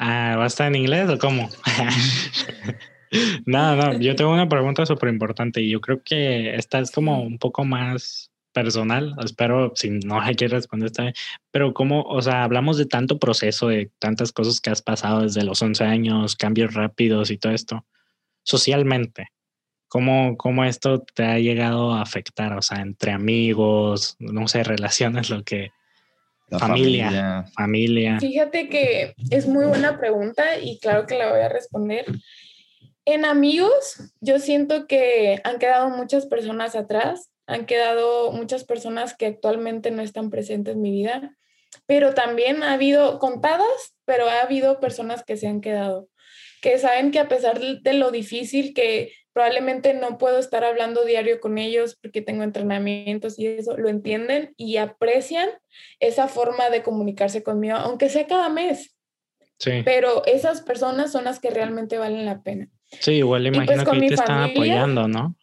Ah, 0.00 0.34
¿va 0.36 0.42
a 0.42 0.46
estar 0.48 0.66
en 0.66 0.74
inglés 0.74 1.08
o 1.08 1.18
cómo? 1.18 1.48
no, 3.46 3.76
no, 3.76 4.00
yo 4.00 4.16
tengo 4.16 4.32
una 4.32 4.48
pregunta 4.48 4.84
súper 4.84 5.10
importante 5.10 5.60
y 5.60 5.70
yo 5.70 5.80
creo 5.80 6.02
que 6.02 6.56
esta 6.56 6.80
es 6.80 6.90
como 6.90 7.22
un 7.22 7.38
poco 7.38 7.64
más 7.64 8.32
personal, 8.52 9.14
espero 9.24 9.70
si 9.76 9.90
no 9.90 10.20
hay 10.20 10.34
que 10.34 10.48
responder 10.48 10.86
esta 10.86 11.04
vez, 11.04 11.14
pero 11.52 11.72
como, 11.72 12.02
o 12.02 12.20
sea, 12.20 12.42
hablamos 12.42 12.78
de 12.78 12.86
tanto 12.86 13.20
proceso, 13.20 13.68
de 13.68 13.92
tantas 14.00 14.32
cosas 14.32 14.60
que 14.60 14.70
has 14.70 14.82
pasado 14.82 15.22
desde 15.22 15.44
los 15.44 15.62
11 15.62 15.84
años, 15.84 16.34
cambios 16.34 16.74
rápidos 16.74 17.30
y 17.30 17.38
todo 17.38 17.52
esto, 17.52 17.86
socialmente, 18.42 19.28
¿Cómo, 19.88 20.36
¿Cómo 20.36 20.64
esto 20.64 21.02
te 21.02 21.24
ha 21.24 21.38
llegado 21.38 21.92
a 21.92 22.02
afectar? 22.02 22.52
O 22.56 22.62
sea, 22.62 22.80
entre 22.80 23.12
amigos, 23.12 24.16
no 24.18 24.48
sé, 24.48 24.62
relaciones, 24.62 25.30
lo 25.30 25.42
que... 25.42 25.70
La 26.50 26.58
familia, 26.58 27.44
familia. 27.54 28.18
Fíjate 28.20 28.70
que 28.70 29.14
es 29.28 29.46
muy 29.46 29.66
buena 29.66 29.98
pregunta 29.98 30.58
y 30.58 30.78
claro 30.78 31.06
que 31.06 31.18
la 31.18 31.30
voy 31.30 31.40
a 31.40 31.50
responder. 31.50 32.06
En 33.04 33.26
amigos, 33.26 34.12
yo 34.20 34.38
siento 34.38 34.86
que 34.86 35.42
han 35.44 35.58
quedado 35.58 35.90
muchas 35.90 36.24
personas 36.24 36.74
atrás, 36.74 37.30
han 37.46 37.66
quedado 37.66 38.32
muchas 38.32 38.64
personas 38.64 39.14
que 39.14 39.26
actualmente 39.26 39.90
no 39.90 40.02
están 40.02 40.30
presentes 40.30 40.74
en 40.74 40.82
mi 40.82 40.90
vida, 40.90 41.36
pero 41.86 42.14
también 42.14 42.62
ha 42.62 42.74
habido 42.74 43.18
contadas, 43.18 43.94
pero 44.04 44.28
ha 44.28 44.42
habido 44.42 44.80
personas 44.80 45.24
que 45.24 45.36
se 45.36 45.48
han 45.48 45.60
quedado, 45.60 46.08
que 46.60 46.78
saben 46.78 47.10
que 47.10 47.18
a 47.18 47.28
pesar 47.28 47.60
de 47.60 47.92
lo 47.94 48.10
difícil 48.10 48.74
que 48.74 49.12
probablemente 49.38 49.94
no 49.94 50.18
puedo 50.18 50.40
estar 50.40 50.64
hablando 50.64 51.04
diario 51.04 51.38
con 51.38 51.58
ellos 51.58 51.96
porque 52.02 52.22
tengo 52.22 52.42
entrenamientos 52.42 53.38
y 53.38 53.46
eso, 53.46 53.76
lo 53.76 53.88
entienden 53.88 54.52
y 54.56 54.78
aprecian 54.78 55.48
esa 56.00 56.26
forma 56.26 56.70
de 56.70 56.82
comunicarse 56.82 57.44
conmigo, 57.44 57.76
aunque 57.76 58.08
sea 58.08 58.26
cada 58.26 58.48
mes. 58.48 58.96
Sí. 59.60 59.82
Pero 59.84 60.26
esas 60.26 60.60
personas 60.62 61.12
son 61.12 61.22
las 61.22 61.38
que 61.38 61.50
realmente 61.50 61.98
valen 61.98 62.26
la 62.26 62.42
pena. 62.42 62.68
Sí, 62.98 63.12
igual 63.12 63.44
pues, 63.44 63.54
imagino 63.54 63.88
que 63.88 64.08
te 64.08 64.14
están 64.14 64.50
apoyando, 64.50 65.06
¿no? 65.06 65.36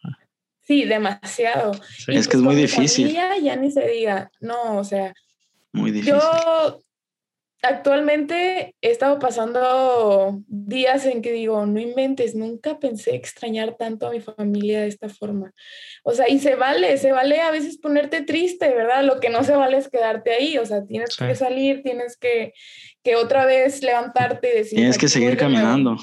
Sí, 0.60 0.84
demasiado. 0.84 1.72
es 1.72 2.04
que 2.04 2.18
es 2.18 2.28
pues, 2.28 2.42
muy 2.42 2.54
difícil. 2.54 3.14
ya 3.14 3.56
ni 3.56 3.70
se 3.70 3.88
diga, 3.88 4.30
no, 4.40 4.76
o 4.76 4.84
sea. 4.84 5.14
Muy 5.72 5.90
difícil. 5.90 6.18
Yo 6.20 6.82
actualmente 7.66 8.74
he 8.80 8.90
estado 8.90 9.18
pasando 9.18 10.40
días 10.46 11.04
en 11.06 11.22
que 11.22 11.32
digo, 11.32 11.66
no 11.66 11.80
inventes, 11.80 12.34
nunca 12.34 12.78
pensé 12.78 13.14
extrañar 13.14 13.76
tanto 13.78 14.06
a 14.06 14.10
mi 14.10 14.20
familia 14.20 14.80
de 14.80 14.88
esta 14.88 15.08
forma. 15.08 15.52
O 16.02 16.12
sea, 16.12 16.28
y 16.28 16.38
se 16.38 16.54
vale, 16.54 16.96
se 16.98 17.12
vale 17.12 17.40
a 17.40 17.50
veces 17.50 17.78
ponerte 17.78 18.22
triste, 18.22 18.68
¿verdad? 18.68 19.04
Lo 19.04 19.20
que 19.20 19.30
no 19.30 19.44
se 19.44 19.54
vale 19.54 19.76
es 19.76 19.88
quedarte 19.88 20.32
ahí, 20.32 20.58
o 20.58 20.66
sea, 20.66 20.84
tienes 20.84 21.16
que 21.16 21.34
salir, 21.34 21.82
tienes 21.82 22.16
que, 22.16 22.52
que 23.02 23.16
otra 23.16 23.46
vez 23.46 23.82
levantarte 23.82 24.48
y 24.48 24.58
decir... 24.58 24.78
Tienes 24.78 24.98
que 24.98 25.08
seguir 25.08 25.36
caminando. 25.36 25.96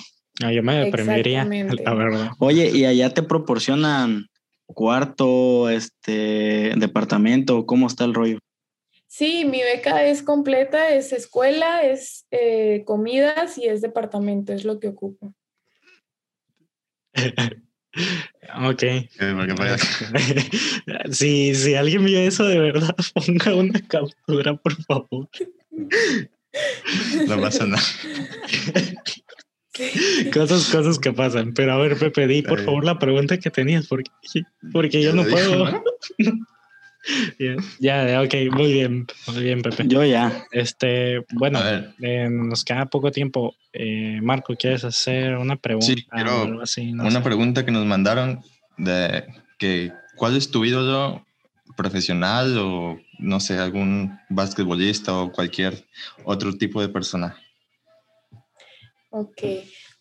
Ah, 0.44 0.52
yo 0.52 0.64
me 0.64 0.76
deprimiría, 0.76 1.46
la 1.86 1.94
verdad. 1.94 2.32
Oye, 2.40 2.72
¿y 2.74 2.86
allá 2.86 3.14
te 3.14 3.24
proporcionan 3.24 4.28
cuarto, 4.66 5.70
este, 5.70 6.74
departamento? 6.76 7.66
¿Cómo 7.66 7.88
está 7.88 8.06
el 8.06 8.14
rollo? 8.14 8.40
Sí, 9.16 9.46
mi 9.46 9.62
beca 9.62 10.04
es 10.04 10.24
completa, 10.24 10.90
es 10.90 11.14
escuela, 11.14 11.84
es 11.84 12.26
eh, 12.32 12.82
comidas 12.84 13.60
y 13.60 13.68
es 13.68 13.80
departamento, 13.82 14.54
es 14.54 14.66
lo 14.66 14.80
que 14.80 14.88
ocupo. 14.88 15.36
ok. 18.66 18.84
si, 21.12 21.54
si 21.56 21.76
alguien 21.76 22.06
vio 22.06 22.18
eso 22.22 22.44
de 22.46 22.58
verdad, 22.58 22.96
ponga 23.14 23.54
una 23.54 23.80
captura, 23.82 24.56
por 24.56 24.84
favor. 24.84 25.30
No 27.28 27.40
pasa 27.40 27.68
nada. 27.68 27.84
Cosas, 30.34 30.70
cosas 30.72 30.98
que 30.98 31.14
pasan. 31.14 31.54
Pero 31.54 31.74
a 31.74 31.78
ver, 31.78 32.00
Pepe, 32.00 32.26
di 32.26 32.42
por 32.42 32.66
favor 32.66 32.84
la 32.84 32.98
pregunta 32.98 33.38
que 33.38 33.52
tenías, 33.52 33.86
porque, 33.86 34.10
porque 34.72 35.04
yo 35.04 35.14
no 35.14 35.24
puedo. 35.24 35.84
Ya, 37.80 38.22
ok, 38.22 38.34
muy 38.52 38.74
bien, 38.74 39.06
muy 39.28 39.44
bien, 39.44 39.62
Pepe. 39.62 39.84
Yo 39.88 40.04
ya. 40.04 40.46
Este, 40.52 41.26
bueno, 41.34 41.60
eh, 42.02 42.30
nos 42.30 42.64
queda 42.64 42.86
poco 42.86 43.12
tiempo. 43.12 43.56
Eh, 43.74 44.20
Marco, 44.22 44.56
¿quieres 44.56 44.84
hacer 44.84 45.36
una 45.36 45.56
pregunta? 45.56 45.88
Sí, 45.88 46.06
quiero 46.10 46.62
una 47.00 47.24
pregunta 47.24 47.66
que 47.66 47.72
nos 47.72 47.86
mandaron 47.86 48.42
de 48.78 49.26
que 49.58 49.92
¿cuál 50.16 50.38
es 50.38 50.50
tu 50.50 50.64
ídolo 50.64 51.26
profesional 51.76 52.58
o 52.58 53.00
no 53.20 53.40
sé, 53.40 53.58
algún 53.58 54.18
basquetbolista 54.30 55.14
o 55.18 55.32
cualquier 55.32 55.86
otro 56.24 56.56
tipo 56.56 56.82
de 56.82 56.90
persona? 56.90 57.36
Ok, 59.10 59.42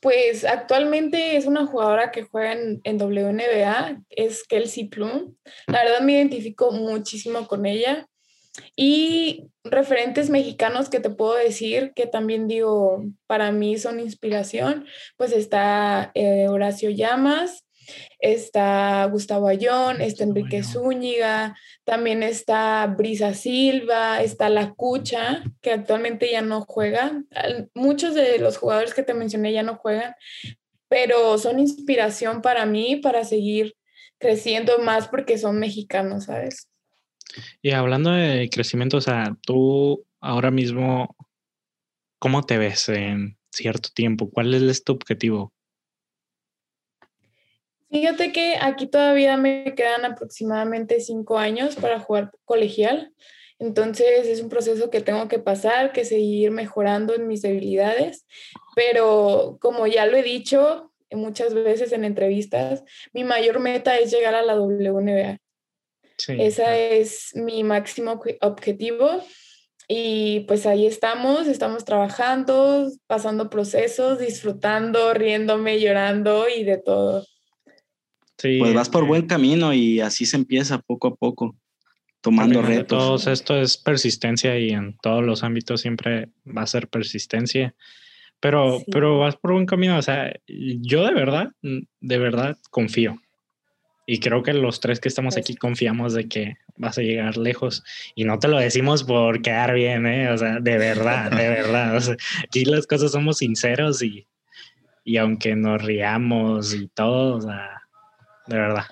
pues 0.02 0.44
actualmente 0.44 1.36
es 1.36 1.46
una 1.46 1.64
jugadora 1.64 2.10
que 2.10 2.24
juega 2.24 2.54
en, 2.54 2.98
WNBA, 3.00 4.02
es 4.10 4.42
Kelsey 4.42 4.88
Plum. 4.88 5.36
La 5.68 5.84
verdad 5.84 6.00
me 6.00 6.14
identifico 6.14 6.72
muchísimo 6.72 7.46
con 7.46 7.66
ella. 7.66 8.08
Y 8.74 9.46
referentes 9.62 10.28
mexicanos 10.28 10.88
que 10.88 10.98
te 10.98 11.08
puedo 11.08 11.34
decir 11.34 11.92
que 11.94 12.06
también 12.06 12.48
digo, 12.48 13.04
para 13.28 13.52
mí 13.52 13.78
son 13.78 14.00
inspiración, 14.00 14.86
pues 15.16 15.30
está 15.30 16.10
eh, 16.14 16.48
Horacio 16.48 16.90
Llamas, 16.90 17.64
está 18.18 19.05
Gustavo 19.07 19.48
Ayón, 19.48 20.00
está 20.00 20.24
Enrique 20.24 20.62
Zúñiga, 20.62 21.57
también 21.85 22.22
está 22.22 22.87
Brisa 22.87 23.35
Silva, 23.35 24.22
está 24.22 24.48
La 24.48 24.72
Cucha, 24.74 25.42
que 25.61 25.72
actualmente 25.72 26.31
ya 26.31 26.42
no 26.42 26.62
juega. 26.62 27.22
Muchos 27.74 28.14
de 28.14 28.38
los 28.38 28.57
jugadores 28.57 28.94
que 28.94 29.02
te 29.02 29.14
mencioné 29.14 29.52
ya 29.52 29.62
no 29.62 29.76
juegan, 29.76 30.14
pero 30.88 31.38
son 31.38 31.59
inspiración 31.59 32.42
para 32.42 32.66
mí 32.66 32.96
para 32.96 33.24
seguir 33.24 33.74
creciendo 34.18 34.78
más 34.78 35.09
porque 35.09 35.38
son 35.38 35.59
mexicanos, 35.59 36.24
¿sabes? 36.24 36.68
Y 37.61 37.70
hablando 37.70 38.11
de 38.11 38.48
crecimiento, 38.50 38.98
o 38.98 39.00
sea, 39.00 39.37
tú 39.42 40.05
ahora 40.20 40.50
mismo, 40.50 41.16
¿cómo 42.18 42.42
te 42.42 42.59
ves 42.59 42.88
en 42.88 43.38
cierto 43.50 43.90
tiempo? 43.94 44.31
¿Cuál 44.31 44.55
es 44.55 44.85
tu 44.85 44.92
objetivo? 44.92 45.52
Fíjate 47.92 48.33
que 48.33 48.57
aquí 48.59 48.87
todavía 48.87 49.37
me 49.37 49.74
quedan 49.76 50.07
aproximadamente 50.07 50.98
cinco 51.00 51.37
años 51.37 51.76
para 51.76 52.00
jugar 52.00 52.31
colegial. 52.46 53.12
Entonces 53.59 54.26
es 54.28 54.40
un 54.40 54.48
proceso 54.48 54.88
que 54.88 55.02
tengo 55.02 55.28
que 55.28 55.38
pasar, 55.38 55.92
que 55.92 56.07
seguir 56.07 56.52
mejorando 56.52 57.14
en 57.14 57.28
mis 57.28 57.42
debilidades. 57.42 58.26
Pero 58.74 59.59
como 59.61 59.87
ya 59.87 60.07
lo 60.07 60.16
he 60.16 60.22
dicho 60.22 60.90
muchas 61.11 61.52
veces 61.52 61.92
en 61.92 62.05
entrevistas, 62.05 62.83
mi 63.12 63.24
mayor 63.24 63.61
meta 63.61 63.98
es 63.98 64.11
llegar 64.11 64.35
a 64.35 64.42
la 64.42 64.59
WNBA. 64.59 65.38
Sí, 66.16 66.37
Ese 66.38 66.98
es 66.98 67.37
mi 67.37 67.62
máximo 67.62 68.22
objetivo. 68.40 69.22
Y 69.87 70.40
pues 70.48 70.64
ahí 70.64 70.87
estamos, 70.87 71.46
estamos 71.46 71.85
trabajando, 71.85 72.90
pasando 73.07 73.50
procesos, 73.50 74.18
disfrutando, 74.18 75.12
riéndome, 75.12 75.78
llorando 75.78 76.48
y 76.48 76.64
de 76.64 76.78
todo 76.78 77.26
pues 78.59 78.74
vas 78.74 78.88
por 78.88 79.07
buen 79.07 79.26
camino 79.26 79.72
y 79.72 80.00
así 80.00 80.26
se 80.26 80.37
empieza 80.37 80.78
poco 80.78 81.09
a 81.09 81.14
poco, 81.14 81.57
tomando 82.20 82.62
retos. 82.62 83.26
esto 83.26 83.57
es 83.57 83.76
persistencia 83.76 84.59
y 84.59 84.70
en 84.70 84.96
todos 84.98 85.24
los 85.24 85.42
ámbitos 85.42 85.81
siempre 85.81 86.31
va 86.46 86.62
a 86.62 86.66
ser 86.66 86.88
persistencia. 86.88 87.74
Pero, 88.40 88.83
pero 88.90 89.20
vas 89.20 89.37
por 89.37 89.52
buen 89.52 89.66
camino. 89.66 89.96
O 89.96 90.02
sea, 90.02 90.33
yo 90.48 91.07
de 91.07 91.14
verdad, 91.14 91.52
de 91.62 92.18
verdad 92.18 92.59
confío. 92.70 93.20
Y 94.05 94.18
creo 94.18 94.42
que 94.42 94.52
los 94.52 94.81
tres 94.81 94.98
que 94.98 95.09
estamos 95.09 95.37
aquí 95.37 95.55
confiamos 95.55 96.12
de 96.12 96.28
que 96.28 96.57
vas 96.76 96.98
a 96.98 97.02
llegar 97.02 97.37
lejos. 97.37 97.85
Y 98.16 98.24
no 98.24 98.40
te 98.40 98.48
lo 98.48 98.59
decimos 98.59 99.05
por 99.05 99.42
quedar 99.42 99.74
bien, 99.74 100.07
¿eh? 100.07 100.28
O 100.31 100.37
sea, 100.37 100.59
de 100.59 100.76
verdad, 100.76 101.31
de 101.31 101.48
verdad. 101.48 101.96
O 101.96 102.00
sea, 102.00 102.16
aquí 102.44 102.64
las 102.64 102.88
cosas 102.88 103.12
somos 103.12 103.38
sinceros 103.38 104.02
y, 104.02 104.26
y 105.05 105.18
aunque 105.18 105.55
nos 105.55 105.81
riamos 105.83 106.74
y 106.74 106.88
todo, 106.88 107.37
o 107.37 107.40
sea, 107.40 107.81
de 108.46 108.57
verdad. 108.57 108.85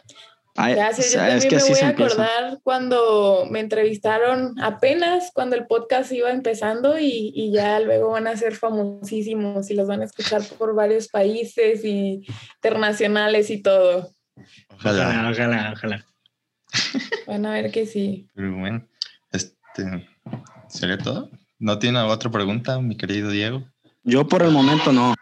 Gracias, 0.55 1.13
yo 1.13 1.19
también 1.21 1.49
me 1.49 1.59
voy 1.59 1.81
a 1.81 1.89
acordar 1.89 2.59
cuando 2.63 3.47
me 3.51 3.61
entrevistaron 3.61 4.61
apenas 4.61 5.31
cuando 5.33 5.57
el 5.57 5.67
podcast 5.67 6.13
iba 6.13 6.31
empezando 6.31 6.99
y, 6.99 7.33
y, 7.35 7.53
ya 7.53 7.81
luego 7.81 8.11
van 8.11 8.27
a 8.27 8.37
ser 8.37 8.55
famosísimos 8.55 9.71
y 9.71 9.75
los 9.75 9.89
van 9.89 10.03
a 10.03 10.05
escuchar 10.05 10.43
por 10.59 10.75
varios 10.75 11.09
países 11.09 11.85
y 11.85 12.27
internacionales 12.57 13.49
y 13.49 13.63
todo. 13.63 14.11
Ojalá, 14.75 15.31
ojalá, 15.31 15.73
ojalá. 15.75 16.07
Van 17.27 17.47
a 17.47 17.53
ver 17.53 17.71
que 17.71 17.87
sí. 17.87 18.29
Pero 18.35 18.57
bueno, 18.57 18.87
este, 19.33 20.09
¿sería 20.69 20.99
todo? 20.99 21.31
¿No 21.59 21.79
tiene 21.79 21.99
otra 22.01 22.31
pregunta, 22.31 22.81
mi 22.81 22.97
querido 22.97 23.31
Diego? 23.31 23.65
Yo 24.03 24.27
por 24.27 24.43
el 24.43 24.51
momento 24.51 24.93
no. 24.93 25.15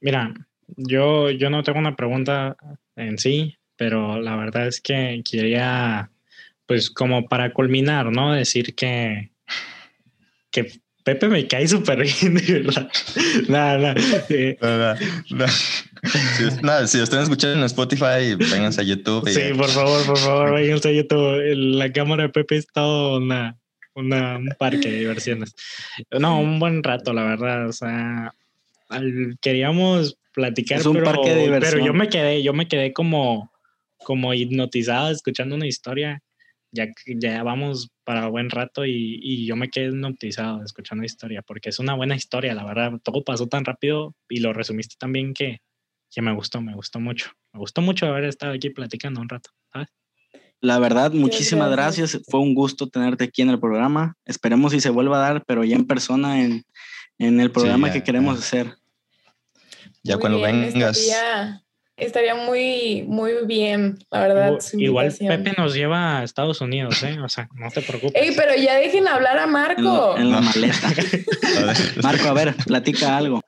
Mira, 0.00 0.34
yo, 0.76 1.30
yo 1.30 1.50
no 1.50 1.62
tengo 1.62 1.78
una 1.78 1.96
pregunta 1.96 2.56
en 2.96 3.18
sí, 3.18 3.56
pero 3.76 4.20
la 4.20 4.36
verdad 4.36 4.66
es 4.66 4.80
que 4.80 5.22
quería, 5.28 6.10
pues 6.66 6.90
como 6.90 7.28
para 7.28 7.52
culminar, 7.52 8.12
¿no? 8.12 8.32
Decir 8.32 8.74
que, 8.74 9.30
que 10.50 10.80
Pepe 11.02 11.28
me 11.28 11.46
cae 11.46 11.66
súper 11.66 12.02
bien, 12.02 12.34
de 12.46 12.60
verdad. 12.60 12.90
nada, 13.48 13.94
nada. 14.60 14.98
nada, 16.62 16.86
Si, 16.86 17.00
están 17.00 17.22
escuchando 17.22 17.58
en 17.58 17.64
Spotify, 17.64 18.34
vénganse 18.36 18.82
a 18.82 18.84
YouTube. 18.84 19.28
Sí, 19.28 19.54
por 19.56 19.68
favor, 19.70 20.04
por 20.04 20.18
favor, 20.18 20.54
vénganse 20.54 20.90
a 20.90 20.92
YouTube. 20.92 21.40
La 21.54 21.90
cámara 21.90 22.24
de 22.24 22.28
Pepe 22.28 22.56
es 22.56 22.66
todo 22.66 23.18
una, 23.18 23.58
una, 23.94 24.36
un 24.36 24.50
parque 24.58 24.90
de 24.90 24.98
diversiones. 24.98 25.54
No, 26.10 26.38
un 26.38 26.58
buen 26.58 26.82
rato, 26.82 27.14
la 27.14 27.24
verdad. 27.24 27.68
O 27.68 27.72
sea, 27.72 28.34
queríamos 29.40 30.18
platicar. 30.32 30.80
Es 30.80 30.86
un 30.86 30.94
pero, 30.94 31.06
parque 31.06 31.34
de 31.34 31.42
diversión. 31.42 31.72
Pero 31.72 31.86
yo 31.86 31.94
me 31.94 32.08
quedé, 32.08 32.42
yo 32.42 32.52
me 32.52 32.68
quedé 32.68 32.92
como, 32.92 33.52
como 33.98 34.34
hipnotizado 34.34 35.10
escuchando 35.10 35.54
una 35.56 35.66
historia. 35.66 36.22
Ya, 36.72 36.86
ya 37.06 37.42
vamos 37.42 37.90
para 38.04 38.28
buen 38.28 38.48
rato 38.48 38.86
y, 38.86 39.18
y 39.20 39.44
yo 39.44 39.56
me 39.56 39.70
quedé 39.70 39.86
hipnotizado 39.86 40.62
escuchando 40.62 41.02
la 41.02 41.06
historia 41.06 41.42
porque 41.42 41.68
es 41.70 41.80
una 41.80 41.94
buena 41.94 42.14
historia, 42.14 42.54
la 42.54 42.64
verdad. 42.64 42.92
Todo 43.02 43.24
pasó 43.24 43.48
tan 43.48 43.64
rápido 43.64 44.14
y 44.28 44.40
lo 44.40 44.52
resumiste 44.52 44.94
tan 44.98 45.12
bien 45.12 45.34
que, 45.34 45.60
que 46.10 46.22
me 46.22 46.32
gustó, 46.32 46.60
me 46.60 46.74
gustó 46.74 47.00
mucho. 47.00 47.30
Me 47.52 47.60
gustó 47.60 47.80
mucho 47.80 48.06
haber 48.06 48.24
estado 48.24 48.52
aquí 48.52 48.70
platicando 48.70 49.20
un 49.20 49.28
rato, 49.28 49.50
¿sabes? 49.72 49.88
La 50.60 50.78
verdad, 50.78 51.12
muchísimas 51.12 51.70
gracias. 51.70 52.12
gracias. 52.12 52.30
Fue 52.30 52.40
un 52.40 52.54
gusto 52.54 52.88
tenerte 52.88 53.24
aquí 53.24 53.42
en 53.42 53.48
el 53.48 53.58
programa. 53.58 54.16
Esperemos 54.26 54.72
si 54.72 54.80
se 54.80 54.90
vuelva 54.90 55.16
a 55.16 55.32
dar, 55.32 55.44
pero 55.46 55.64
ya 55.64 55.76
en 55.76 55.86
persona 55.86 56.42
en, 56.42 56.64
en 57.18 57.40
el 57.40 57.50
programa 57.50 57.88
ya, 57.88 57.94
que 57.94 58.02
queremos 58.02 58.36
ya. 58.36 58.40
hacer. 58.40 58.79
Ya 60.02 60.14
Muy 60.16 60.20
cuando 60.20 60.38
bien, 60.38 60.72
vengas, 60.72 60.98
Estaría, 60.98 61.62
estaría 61.96 62.34
muy, 62.34 63.04
muy 63.06 63.32
bien, 63.46 63.98
la 64.10 64.20
verdad. 64.20 64.58
Igual. 64.72 65.12
Pepe 65.18 65.52
nos 65.58 65.74
lleva 65.74 66.18
a 66.20 66.24
Estados 66.24 66.60
Unidos, 66.60 67.02
¿eh? 67.02 67.18
O 67.20 67.28
sea, 67.28 67.48
no 67.54 67.70
te 67.70 67.82
preocupes. 67.82 68.20
Ey, 68.20 68.34
pero 68.34 68.54
ya 68.54 68.76
dejen 68.76 69.06
hablar 69.08 69.38
a 69.38 69.44
En, 69.44 69.50
Marco. 69.50 70.16
en 70.16 70.32
la 70.32 70.40
maleta. 70.40 70.92
Marco, 72.02 72.28
a 72.28 72.32
ver, 72.32 72.54
platica 72.66 73.16
algo. 73.16 73.42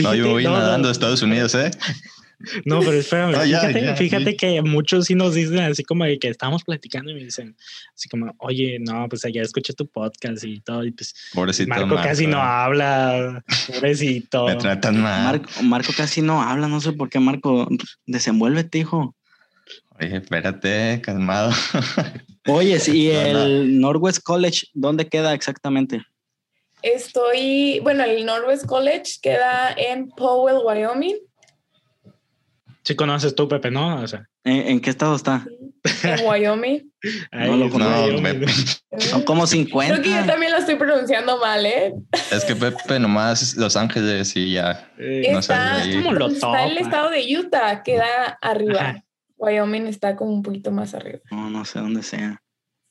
no, 0.00 0.14
yo 0.14 0.30
voy 0.30 0.44
no, 0.44 0.50
no, 0.50 0.58
nadando 0.58 0.88
a 0.88 0.92
Estados 0.92 1.22
Unidos, 1.22 1.54
¿eh? 1.54 1.70
No, 2.64 2.80
pero 2.80 2.92
espérame, 2.92 3.34
fíjate, 3.34 3.82
ya, 3.82 3.96
fíjate 3.96 4.30
sí. 4.32 4.36
que 4.36 4.62
muchos 4.62 5.06
sí 5.06 5.14
nos 5.14 5.34
dicen 5.34 5.58
así 5.60 5.82
como 5.82 6.04
de 6.04 6.18
que 6.18 6.28
estamos 6.28 6.64
platicando 6.64 7.10
y 7.10 7.14
me 7.14 7.24
dicen 7.24 7.56
así 7.94 8.08
como, 8.08 8.34
oye, 8.38 8.78
no, 8.78 9.08
pues 9.08 9.22
ya 9.32 9.40
escuché 9.40 9.72
tu 9.72 9.86
podcast 9.86 10.44
y 10.44 10.60
todo, 10.60 10.84
y 10.84 10.92
pues 10.92 11.14
Pobrecito 11.32 11.70
Marco 11.70 11.96
casi 11.96 12.26
no 12.26 12.40
habla, 12.40 13.42
pobrecito. 13.66 14.46
Me 14.46 14.56
tratan 14.56 15.00
mal. 15.00 15.24
Marco, 15.40 15.62
Marco 15.62 15.92
casi 15.96 16.20
no 16.20 16.42
habla, 16.42 16.68
no 16.68 16.80
sé 16.80 16.92
por 16.92 17.08
qué. 17.08 17.20
Marco, 17.20 17.68
desenvuélvete, 18.04 18.78
hijo. 18.78 19.14
Oye, 19.98 20.16
espérate, 20.16 21.00
calmado. 21.02 21.52
Oye, 22.48 22.78
sí, 22.78 23.08
¿y 23.08 23.12
No, 23.12 23.32
no. 23.32 23.44
el 23.44 23.80
Northwest 23.80 24.22
College 24.22 24.66
dónde 24.74 25.08
queda 25.08 25.32
exactamente? 25.32 26.02
Estoy, 26.82 27.80
bueno, 27.82 28.04
el 28.04 28.24
Northwest 28.24 28.66
College 28.66 29.14
queda 29.22 29.74
en 29.76 30.08
Powell, 30.10 30.58
Wyoming, 30.64 31.16
Sí 32.86 32.94
conoces 32.94 33.34
tú, 33.34 33.48
Pepe, 33.48 33.72
¿no? 33.72 34.00
O 34.00 34.06
sea, 34.06 34.28
¿En, 34.44 34.68
en 34.68 34.80
qué 34.80 34.90
estado 34.90 35.16
está? 35.16 35.44
en 36.04 36.24
Wyoming. 36.24 36.88
ahí 37.32 37.58
lo 37.58 37.68
conozco. 37.68 38.04
Wyoming. 38.04 38.22
No, 38.22 38.46
Pepe. 38.46 38.52
Son 39.00 39.22
como 39.22 39.44
Creo 39.44 39.64
que 39.66 39.74
yo 39.82 40.00
50. 40.02 40.26
también 40.26 40.52
lo 40.52 40.58
estoy 40.58 40.76
pronunciando 40.76 41.36
mal, 41.40 41.66
¿eh? 41.66 41.92
Es 42.30 42.44
que 42.44 42.54
Pepe 42.54 43.00
nomás 43.00 43.56
Los 43.56 43.76
Ángeles 43.76 44.36
y 44.36 44.52
ya. 44.52 44.88
Eh, 44.98 45.30
No 45.32 45.40
está, 45.40 45.82
sé, 45.82 45.90
es 45.90 45.96
como 45.96 46.12
lo 46.12 46.28
está 46.28 46.64
el 46.64 46.78
estado 46.78 47.10
de 47.10 47.36
Utah, 47.36 47.82
queda 47.82 48.38
arriba. 48.40 48.80
Ajá. 48.80 49.04
Wyoming 49.36 49.88
está 49.88 50.14
como 50.14 50.32
un 50.32 50.42
poquito 50.44 50.70
más 50.70 50.94
arriba. 50.94 51.18
No, 51.32 51.50
no 51.50 51.64
sé 51.64 51.80
dónde 51.80 52.04
sea. 52.04 52.40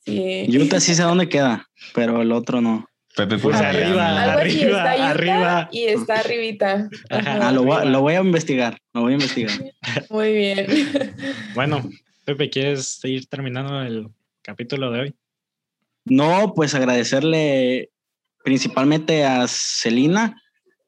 Sí. 0.04 0.46
Utah 0.60 0.78
sí 0.78 0.94
sé 0.94 1.04
dónde 1.04 1.30
queda, 1.30 1.66
pero 1.94 2.20
el 2.20 2.32
otro 2.32 2.60
no. 2.60 2.86
Pepe 3.16 3.38
Pues 3.38 3.56
por 3.56 3.64
arriba, 3.64 4.34
así 4.34 4.40
arriba, 4.40 4.78
está 4.78 4.94
Utah 4.94 5.10
arriba. 5.10 5.68
y 5.72 5.84
está 5.84 6.14
arribita. 6.20 6.88
Ajá. 7.08 7.48
Ah, 7.48 7.52
lo, 7.52 7.62
voy 7.62 7.72
a, 7.72 7.76
arriba. 7.78 7.90
lo 7.92 8.00
voy 8.02 8.14
a 8.14 8.20
investigar, 8.20 8.78
lo 8.92 9.00
voy 9.00 9.12
a 9.12 9.14
investigar. 9.14 9.72
Muy 10.10 10.32
bien. 10.32 10.66
Bueno, 11.54 11.88
Pepe, 12.26 12.50
¿quieres 12.50 13.00
ir 13.04 13.26
terminando 13.26 13.80
el 13.80 14.08
capítulo 14.42 14.90
de 14.90 15.00
hoy? 15.00 15.14
No, 16.04 16.52
pues 16.54 16.74
agradecerle 16.74 17.90
principalmente 18.44 19.24
a 19.24 19.46
Celina, 19.48 20.40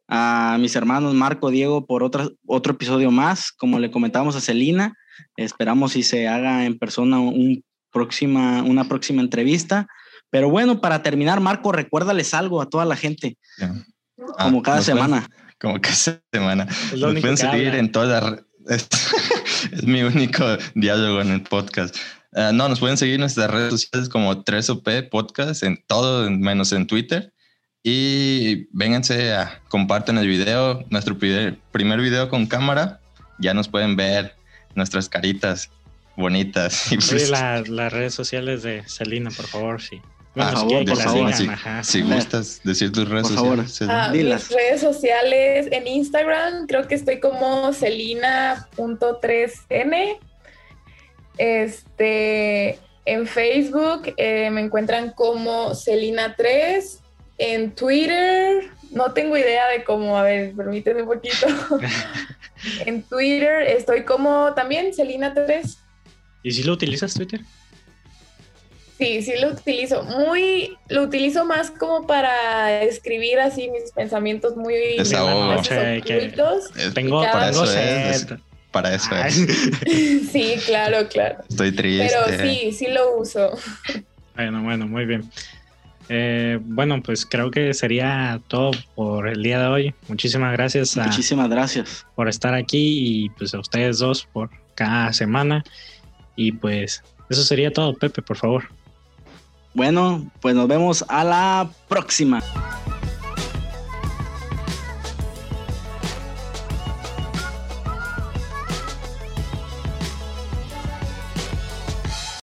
a 0.07 0.59
mis 0.61 0.77
hermanos 0.77 1.15
Marco, 1.15 1.51
Diego, 1.51 1.87
por 1.87 2.03
otra, 2.03 2.29
otro 2.47 2.75
episodio 2.75 3.11
más. 3.11 3.53
Como 3.53 3.79
le 3.79 3.91
comentábamos 3.91 4.37
a 4.37 4.43
Celina, 4.43 4.95
esperamos 5.37 5.93
si 5.93 6.03
se 6.03 6.29
haga 6.29 6.67
en 6.67 6.79
persona 6.79 7.19
un 7.21 7.65
próxima, 7.91 8.63
una 8.63 8.87
próxima 8.87 9.23
entrevista. 9.23 9.89
Pero 10.31 10.51
bueno, 10.51 10.81
para 10.81 11.03
terminar, 11.03 11.41
Marco, 11.41 11.73
recuérdales 11.73 12.35
algo 12.35 12.61
a 12.61 12.69
toda 12.69 12.85
la 12.85 12.97
gente, 12.97 13.37
Ah, 13.61 14.45
como 14.45 14.63
cada 14.63 14.79
nos 14.79 14.87
pueden- 14.87 15.05
semana. 15.05 15.29
como 15.61 15.81
cada 15.81 15.95
semana. 15.97 16.67
Es 16.93 16.99
lo 16.99 17.13
Nos 17.13 17.21
pueden 17.21 17.37
seguir 17.37 17.69
habla. 17.69 17.79
en 17.79 17.93
todas 17.93 18.23
las... 18.23 18.41
Es, 18.69 18.89
es 19.73 19.85
mi 19.85 20.03
único 20.03 20.45
diálogo 20.75 21.21
en 21.23 21.31
el 21.31 21.43
podcast. 21.43 21.97
Ah, 22.35 22.51
no, 22.53 22.69
nos 22.69 22.79
pueden 22.81 22.99
seguir 22.99 23.15
en 23.15 23.21
nuestras 23.21 23.51
redes 23.51 23.71
sociales 23.71 24.09
como 24.11 24.45
3OP 24.45 25.09
Podcast, 25.09 25.63
en 25.63 25.83
todo, 25.87 26.27
en- 26.27 26.41
menos 26.41 26.73
en 26.73 26.87
Twitter. 26.87 27.33
Y 27.83 28.67
vénganse 28.77 29.33
a 29.33 29.63
comparten 29.69 30.19
el 30.19 30.29
video, 30.29 30.85
nuestro 30.91 31.17
primer, 31.17 31.59
primer 31.73 32.01
video 32.01 32.29
con 32.29 32.47
cámara. 32.47 33.01
Ya 33.39 33.55
nos 33.55 33.69
pueden 33.69 33.97
ver 33.97 34.35
nuestras 34.75 35.09
caritas 35.09 35.71
bonitas. 36.17 36.87
Y 36.93 36.97
pues, 36.97 37.31
la- 37.31 37.63
las 37.63 37.93
redes 37.93 38.13
sociales 38.13 38.63
de 38.63 38.83
Celina, 38.87 39.31
por 39.31 39.47
favor, 39.47 39.81
sí. 39.81 40.03
Ah, 40.37 40.41
Bueno, 40.51 40.51
si 40.51 40.57
favor, 40.57 40.85
por 40.85 40.97
favor, 40.99 41.33
ajá. 41.53 41.83
si 41.83 42.03
gustas 42.03 42.61
decir 42.63 42.93
tus 42.93 43.09
redes 43.09 43.29
Por 43.29 43.37
favor. 43.37 43.67
sociales. 43.69 43.77
Celi. 43.77 43.91
Ah, 43.93 44.11
mis 44.13 44.49
redes 44.51 44.81
sociales 44.81 45.69
en 45.73 45.87
Instagram, 45.87 46.67
creo 46.67 46.87
que 46.87 46.95
estoy 46.95 47.19
como 47.19 47.73
celina.3n. 47.73 50.19
Este, 51.39 52.79
en 53.05 53.27
Facebook 53.27 54.13
eh, 54.17 54.51
me 54.51 54.61
encuentran 54.61 55.13
como 55.13 55.71
Celina3. 55.71 56.99
En 57.39 57.73
Twitter, 57.75 58.71
no 58.91 59.13
tengo 59.13 59.37
idea 59.37 59.69
de 59.69 59.85
cómo, 59.85 60.19
a 60.19 60.23
ver, 60.25 60.53
permíteme 60.55 61.03
un 61.03 61.09
poquito. 61.09 61.47
en 62.87 63.03
Twitter 63.03 63.63
estoy 63.63 64.05
como 64.05 64.53
también 64.55 64.93
Celina3. 64.93 65.77
¿Y 66.43 66.51
si 66.51 66.63
lo 66.65 66.73
utilizas 66.73 67.15
Twitter? 67.15 67.41
Sí, 68.99 69.23
sí 69.23 69.33
lo 69.41 69.51
utilizo. 69.53 70.03
Muy, 70.03 70.77
lo 70.89 71.03
utilizo 71.05 71.45
más 71.45 71.71
como 71.71 72.07
para 72.07 72.83
escribir 72.83 73.39
así 73.39 73.71
mis 73.71 73.93
pensamientos 73.93 74.57
muy 74.57 74.75
Desahogo. 74.97 75.63
Che, 75.63 76.03
que- 76.05 76.35
Tengo, 76.95 77.23
para 77.23 77.51
eso 77.51 77.65
es, 77.73 78.27
para 78.73 78.95
eso 78.95 79.09
Ay. 79.13 79.33
es. 79.87 80.31
Sí, 80.33 80.55
claro, 80.67 81.09
claro. 81.09 81.39
Estoy 81.49 81.73
triste. 81.73 82.11
Pero 82.27 82.43
sí, 82.43 82.73
sí 82.73 82.89
lo 82.89 83.19
uso. 83.19 83.57
Bueno, 84.35 84.63
bueno, 84.63 84.87
muy 84.89 85.07
bien. 85.07 85.31
Eh, 86.11 86.59
bueno, 86.63 87.03
pues 87.03 87.27
creo 87.27 87.51
que 87.51 87.75
sería 87.75 88.41
todo 88.49 88.71
por 88.95 89.29
el 89.29 89.43
día 89.43 89.61
de 89.61 89.67
hoy. 89.69 89.95
Muchísimas 90.09 90.53
gracias 90.53 90.97
a- 90.97 91.05
Muchísimas 91.05 91.49
gracias. 91.51 92.05
por 92.17 92.29
estar 92.29 92.55
aquí 92.55 93.25
y 93.25 93.29
pues 93.31 93.55
a 93.55 93.61
ustedes 93.61 93.99
dos 93.99 94.27
por 94.33 94.51
cada 94.75 95.13
semana. 95.13 95.63
Y 96.35 96.53
pues 96.53 97.03
eso 97.29 97.43
sería 97.43 97.71
todo, 97.73 97.95
Pepe, 97.95 98.23
por 98.23 98.37
favor. 98.39 98.65
Bueno, 99.75 100.25
pues 100.41 100.55
nos 100.55 100.69
vemos 100.69 101.05
a 101.09 101.25
la 101.25 101.69
próxima. 101.89 102.43